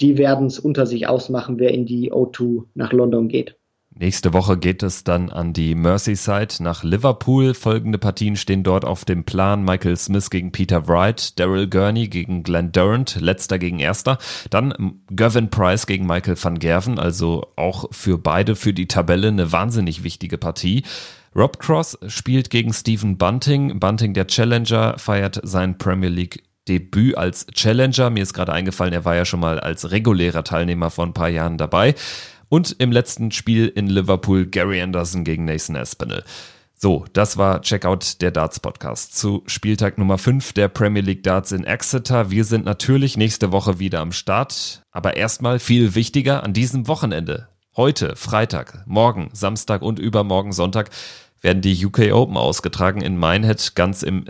Die 0.00 0.18
werden 0.18 0.48
es 0.48 0.58
unter 0.58 0.84
sich 0.84 1.06
ausmachen, 1.06 1.60
wer 1.60 1.72
in 1.72 1.86
die 1.86 2.12
O2 2.12 2.64
nach 2.74 2.92
London 2.92 3.28
geht. 3.28 3.57
Nächste 4.00 4.32
Woche 4.32 4.56
geht 4.56 4.84
es 4.84 5.02
dann 5.02 5.28
an 5.28 5.52
die 5.52 5.74
Merseyside 5.74 6.62
nach 6.62 6.84
Liverpool. 6.84 7.52
Folgende 7.52 7.98
Partien 7.98 8.36
stehen 8.36 8.62
dort 8.62 8.84
auf 8.84 9.04
dem 9.04 9.24
Plan. 9.24 9.64
Michael 9.64 9.96
Smith 9.96 10.30
gegen 10.30 10.52
Peter 10.52 10.86
Wright, 10.86 11.36
Daryl 11.40 11.68
Gurney 11.68 12.06
gegen 12.06 12.44
Glenn 12.44 12.70
Durant, 12.70 13.16
letzter 13.20 13.58
gegen 13.58 13.80
erster. 13.80 14.18
Dann 14.50 15.00
Gavin 15.12 15.50
Price 15.50 15.88
gegen 15.88 16.06
Michael 16.06 16.36
van 16.40 16.60
Gerven, 16.60 17.00
also 17.00 17.48
auch 17.56 17.86
für 17.90 18.18
beide 18.18 18.54
für 18.54 18.72
die 18.72 18.86
Tabelle 18.86 19.28
eine 19.28 19.50
wahnsinnig 19.50 20.04
wichtige 20.04 20.38
Partie. 20.38 20.84
Rob 21.34 21.58
Cross 21.58 21.98
spielt 22.06 22.50
gegen 22.50 22.72
Stephen 22.72 23.18
Bunting. 23.18 23.80
Bunting, 23.80 24.14
der 24.14 24.28
Challenger, 24.28 24.96
feiert 24.98 25.40
sein 25.42 25.76
Premier 25.76 26.08
League 26.08 26.44
Debüt 26.68 27.18
als 27.18 27.48
Challenger. 27.48 28.10
Mir 28.10 28.22
ist 28.22 28.34
gerade 28.34 28.52
eingefallen, 28.52 28.92
er 28.92 29.04
war 29.04 29.16
ja 29.16 29.24
schon 29.24 29.40
mal 29.40 29.58
als 29.58 29.90
regulärer 29.90 30.44
Teilnehmer 30.44 30.90
vor 30.90 31.04
ein 31.04 31.14
paar 31.14 31.30
Jahren 31.30 31.58
dabei. 31.58 31.96
Und 32.48 32.76
im 32.78 32.92
letzten 32.92 33.30
Spiel 33.30 33.66
in 33.66 33.88
Liverpool 33.88 34.46
Gary 34.46 34.80
Anderson 34.80 35.24
gegen 35.24 35.44
Nathan 35.44 35.76
Aspinall. 35.76 36.24
So, 36.74 37.04
das 37.12 37.36
war 37.36 37.60
Checkout 37.60 38.22
der 38.22 38.30
Darts 38.30 38.60
Podcast 38.60 39.16
zu 39.16 39.42
Spieltag 39.46 39.98
Nummer 39.98 40.16
5 40.16 40.52
der 40.52 40.68
Premier 40.68 41.02
League 41.02 41.24
Darts 41.24 41.50
in 41.50 41.64
Exeter. 41.64 42.30
Wir 42.30 42.44
sind 42.44 42.64
natürlich 42.64 43.16
nächste 43.16 43.50
Woche 43.50 43.80
wieder 43.80 43.98
am 43.98 44.12
Start, 44.12 44.82
aber 44.92 45.16
erstmal 45.16 45.58
viel 45.58 45.96
wichtiger 45.96 46.44
an 46.44 46.52
diesem 46.52 46.86
Wochenende. 46.86 47.48
Heute, 47.76 48.14
Freitag, 48.16 48.84
morgen, 48.86 49.28
Samstag 49.32 49.82
und 49.82 49.98
übermorgen 49.98 50.52
Sonntag 50.52 50.90
werden 51.40 51.62
die 51.62 51.84
UK 51.84 52.12
Open 52.12 52.36
ausgetragen 52.36 53.00
in 53.00 53.18
Minehead, 53.18 53.74
ganz 53.74 54.02
im 54.02 54.24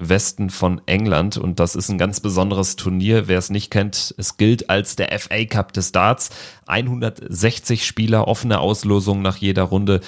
Südwesten 0.00 0.48
von 0.50 0.80
England. 0.86 1.36
Und 1.38 1.58
das 1.58 1.74
ist 1.74 1.88
ein 1.88 1.98
ganz 1.98 2.20
besonderes 2.20 2.76
Turnier. 2.76 3.26
Wer 3.26 3.38
es 3.38 3.50
nicht 3.50 3.70
kennt, 3.70 4.14
es 4.16 4.36
gilt 4.36 4.70
als 4.70 4.94
der 4.94 5.18
FA 5.18 5.44
Cup 5.44 5.72
des 5.72 5.90
Darts. 5.90 6.30
160 6.66 7.84
Spieler, 7.84 8.28
offene 8.28 8.60
Auslosung 8.60 9.22
nach 9.22 9.38
jeder 9.38 9.64
Runde. 9.64 10.00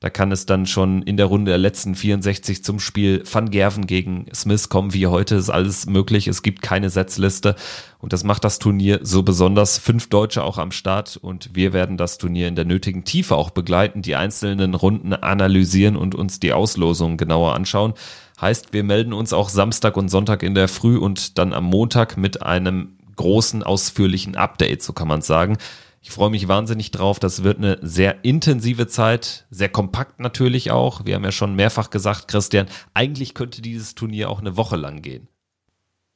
Da 0.00 0.10
kann 0.10 0.30
es 0.30 0.46
dann 0.46 0.66
schon 0.66 1.02
in 1.02 1.16
der 1.16 1.26
Runde 1.26 1.50
der 1.50 1.58
letzten 1.58 1.96
64 1.96 2.62
zum 2.62 2.78
Spiel 2.78 3.24
Van 3.30 3.50
Gerven 3.50 3.86
gegen 3.86 4.26
Smith 4.32 4.68
kommen, 4.68 4.94
wie 4.94 5.08
heute 5.08 5.34
ist 5.34 5.50
alles 5.50 5.86
möglich. 5.86 6.28
Es 6.28 6.42
gibt 6.42 6.62
keine 6.62 6.88
Setzliste 6.88 7.56
und 7.98 8.12
das 8.12 8.22
macht 8.22 8.44
das 8.44 8.60
Turnier 8.60 9.00
so 9.02 9.24
besonders. 9.24 9.78
Fünf 9.78 10.08
Deutsche 10.08 10.44
auch 10.44 10.58
am 10.58 10.70
Start 10.70 11.16
und 11.16 11.50
wir 11.54 11.72
werden 11.72 11.96
das 11.96 12.18
Turnier 12.18 12.46
in 12.46 12.54
der 12.54 12.64
nötigen 12.64 13.02
Tiefe 13.04 13.34
auch 13.34 13.50
begleiten, 13.50 14.02
die 14.02 14.14
einzelnen 14.14 14.74
Runden 14.74 15.14
analysieren 15.14 15.96
und 15.96 16.14
uns 16.14 16.38
die 16.38 16.52
Auslosung 16.52 17.16
genauer 17.16 17.56
anschauen. 17.56 17.94
Heißt, 18.40 18.72
wir 18.72 18.84
melden 18.84 19.12
uns 19.12 19.32
auch 19.32 19.48
Samstag 19.48 19.96
und 19.96 20.08
Sonntag 20.08 20.42
in 20.42 20.54
der 20.54 20.68
Früh 20.68 20.96
und 20.96 21.38
dann 21.38 21.52
am 21.52 21.64
Montag 21.64 22.16
mit 22.16 22.42
einem 22.42 22.96
großen, 23.16 23.64
ausführlichen 23.64 24.36
Update, 24.36 24.82
so 24.82 24.92
kann 24.92 25.08
man 25.08 25.22
sagen. 25.22 25.58
Ich 26.00 26.10
freue 26.10 26.30
mich 26.30 26.46
wahnsinnig 26.46 26.92
drauf. 26.92 27.18
Das 27.18 27.42
wird 27.42 27.58
eine 27.58 27.78
sehr 27.82 28.24
intensive 28.24 28.86
Zeit, 28.86 29.46
sehr 29.50 29.68
kompakt 29.68 30.20
natürlich 30.20 30.70
auch. 30.70 31.04
Wir 31.04 31.16
haben 31.16 31.24
ja 31.24 31.32
schon 31.32 31.56
mehrfach 31.56 31.90
gesagt, 31.90 32.28
Christian, 32.28 32.66
eigentlich 32.94 33.34
könnte 33.34 33.60
dieses 33.60 33.96
Turnier 33.96 34.30
auch 34.30 34.40
eine 34.40 34.56
Woche 34.56 34.76
lang 34.76 35.02
gehen. 35.02 35.28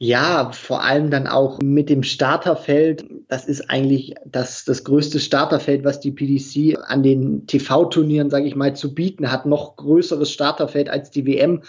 Ja, 0.04 0.50
vor 0.50 0.82
allem 0.82 1.10
dann 1.10 1.28
auch 1.28 1.60
mit 1.62 1.88
dem 1.88 2.02
Starterfeld. 2.02 3.04
Das 3.28 3.44
ist 3.44 3.70
eigentlich 3.70 4.14
das, 4.26 4.64
das 4.64 4.82
größte 4.82 5.20
Starterfeld, 5.20 5.84
was 5.84 6.00
die 6.00 6.10
PDC 6.10 6.76
an 6.88 7.04
den 7.04 7.46
TV-Turnieren, 7.46 8.28
sage 8.28 8.46
ich 8.46 8.56
mal, 8.56 8.74
zu 8.74 8.94
bieten 8.94 9.30
hat. 9.30 9.46
Noch 9.46 9.76
größeres 9.76 10.32
Starterfeld 10.32 10.88
als 10.88 11.12
die 11.12 11.24
WM. 11.24 11.62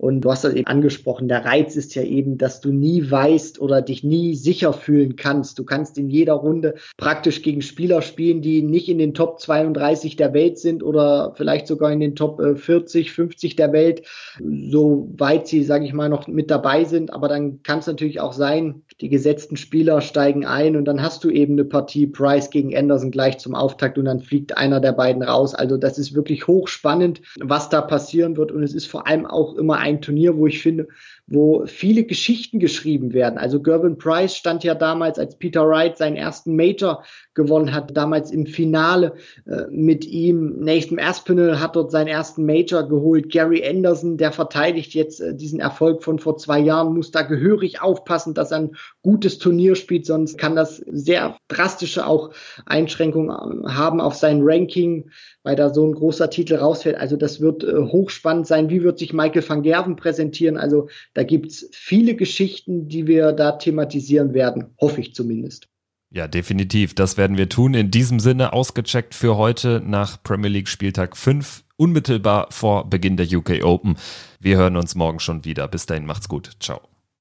Und 0.00 0.22
du 0.22 0.30
hast 0.30 0.44
das 0.44 0.54
eben 0.54 0.66
angesprochen, 0.66 1.28
der 1.28 1.44
Reiz 1.44 1.76
ist 1.76 1.94
ja 1.94 2.02
eben, 2.02 2.38
dass 2.38 2.62
du 2.62 2.72
nie 2.72 3.10
weißt 3.10 3.60
oder 3.60 3.82
dich 3.82 4.02
nie 4.02 4.34
sicher 4.34 4.72
fühlen 4.72 5.14
kannst. 5.14 5.58
Du 5.58 5.64
kannst 5.64 5.98
in 5.98 6.08
jeder 6.08 6.32
Runde 6.32 6.76
praktisch 6.96 7.42
gegen 7.42 7.60
Spieler 7.60 8.00
spielen, 8.00 8.40
die 8.40 8.62
nicht 8.62 8.88
in 8.88 8.96
den 8.96 9.12
Top 9.12 9.40
32 9.40 10.16
der 10.16 10.32
Welt 10.32 10.58
sind 10.58 10.82
oder 10.82 11.34
vielleicht 11.36 11.66
sogar 11.66 11.92
in 11.92 12.00
den 12.00 12.16
Top 12.16 12.40
40, 12.40 13.08
äh, 13.08 13.10
50 13.10 13.56
der 13.56 13.74
Welt, 13.74 14.06
soweit 14.38 15.46
sie, 15.46 15.64
sage 15.64 15.84
ich 15.84 15.92
mal, 15.92 16.08
noch 16.08 16.26
mit 16.26 16.50
dabei 16.50 16.84
sind. 16.84 17.12
Aber 17.12 17.28
dann 17.28 17.62
kann 17.62 17.80
es 17.80 17.86
natürlich 17.86 18.20
auch 18.20 18.32
sein, 18.32 18.80
die 19.02 19.10
gesetzten 19.10 19.58
Spieler 19.58 20.00
steigen 20.00 20.46
ein 20.46 20.76
und 20.76 20.86
dann 20.86 21.02
hast 21.02 21.24
du 21.24 21.28
eben 21.28 21.52
eine 21.54 21.64
Partie 21.64 22.06
Price 22.06 22.48
gegen 22.48 22.74
Anderson 22.74 23.10
gleich 23.10 23.36
zum 23.36 23.54
Auftakt 23.54 23.98
und 23.98 24.06
dann 24.06 24.20
fliegt 24.20 24.56
einer 24.56 24.80
der 24.80 24.92
beiden 24.92 25.22
raus. 25.22 25.54
Also 25.54 25.76
das 25.76 25.98
ist 25.98 26.14
wirklich 26.14 26.46
hochspannend, 26.46 27.20
was 27.38 27.68
da 27.68 27.82
passieren 27.82 28.38
wird 28.38 28.50
und 28.50 28.62
es 28.62 28.72
ist 28.72 28.86
vor 28.86 29.06
allem 29.06 29.26
auch 29.26 29.56
immer 29.56 29.76
ein 29.76 29.89
ein 29.90 30.00
Turnier, 30.00 30.36
wo 30.36 30.46
ich 30.46 30.62
finde, 30.62 30.88
wo 31.30 31.64
viele 31.64 32.02
Geschichten 32.02 32.58
geschrieben 32.58 33.12
werden. 33.12 33.38
Also 33.38 33.62
Gervin 33.62 33.98
Price 33.98 34.34
stand 34.34 34.64
ja 34.64 34.74
damals, 34.74 35.16
als 35.16 35.38
Peter 35.38 35.66
Wright 35.66 35.96
seinen 35.96 36.16
ersten 36.16 36.56
Major 36.56 37.04
gewonnen 37.34 37.72
hat, 37.72 37.96
damals 37.96 38.32
im 38.32 38.46
Finale 38.46 39.14
äh, 39.46 39.62
mit 39.70 40.04
ihm. 40.04 40.56
Nathan 40.58 40.98
Aspinall 40.98 41.60
hat 41.60 41.76
dort 41.76 41.92
seinen 41.92 42.08
ersten 42.08 42.44
Major 42.44 42.88
geholt. 42.88 43.30
Gary 43.30 43.64
Anderson, 43.64 44.16
der 44.16 44.32
verteidigt 44.32 44.92
jetzt 44.92 45.20
äh, 45.20 45.34
diesen 45.34 45.60
Erfolg 45.60 46.02
von 46.02 46.18
vor 46.18 46.36
zwei 46.36 46.58
Jahren, 46.58 46.94
muss 46.94 47.12
da 47.12 47.22
gehörig 47.22 47.80
aufpassen, 47.80 48.34
dass 48.34 48.50
er 48.50 48.58
ein 48.58 48.76
gutes 49.02 49.38
Turnier 49.38 49.76
spielt, 49.76 50.06
sonst 50.06 50.36
kann 50.36 50.56
das 50.56 50.78
sehr 50.78 51.36
drastische 51.46 52.08
auch 52.08 52.30
Einschränkungen 52.66 53.64
äh, 53.64 53.68
haben 53.68 54.00
auf 54.00 54.16
sein 54.16 54.40
Ranking, 54.42 55.10
weil 55.44 55.54
da 55.54 55.72
so 55.72 55.86
ein 55.86 55.94
großer 55.94 56.28
Titel 56.28 56.56
rausfällt. 56.56 56.96
Also 56.96 57.16
das 57.16 57.40
wird 57.40 57.62
äh, 57.62 57.76
hochspannend 57.76 58.48
sein. 58.48 58.68
Wie 58.68 58.82
wird 58.82 58.98
sich 58.98 59.12
Michael 59.12 59.48
van 59.48 59.62
Gerven 59.62 59.94
präsentieren? 59.94 60.56
Also 60.56 60.88
da 61.20 61.24
gibt's 61.24 61.68
viele 61.72 62.16
Geschichten, 62.16 62.88
die 62.88 63.06
wir 63.06 63.32
da 63.32 63.52
thematisieren 63.52 64.32
werden, 64.32 64.74
hoffe 64.80 65.02
ich 65.02 65.14
zumindest. 65.14 65.68
Ja, 66.08 66.26
definitiv. 66.26 66.94
Das 66.94 67.18
werden 67.18 67.36
wir 67.36 67.50
tun. 67.50 67.74
In 67.74 67.90
diesem 67.90 68.20
Sinne 68.20 68.54
ausgecheckt 68.54 69.14
für 69.14 69.36
heute 69.36 69.82
nach 69.84 70.22
Premier 70.22 70.48
League 70.48 70.68
Spieltag 70.68 71.18
5, 71.18 71.62
unmittelbar 71.76 72.46
vor 72.50 72.88
Beginn 72.88 73.18
der 73.18 73.26
UK 73.26 73.62
Open. 73.62 73.98
Wir 74.40 74.56
hören 74.56 74.78
uns 74.78 74.94
morgen 74.94 75.20
schon 75.20 75.44
wieder. 75.44 75.68
Bis 75.68 75.84
dahin, 75.84 76.06
macht's 76.06 76.26
gut. 76.26 76.52
Ciao. 76.58 76.89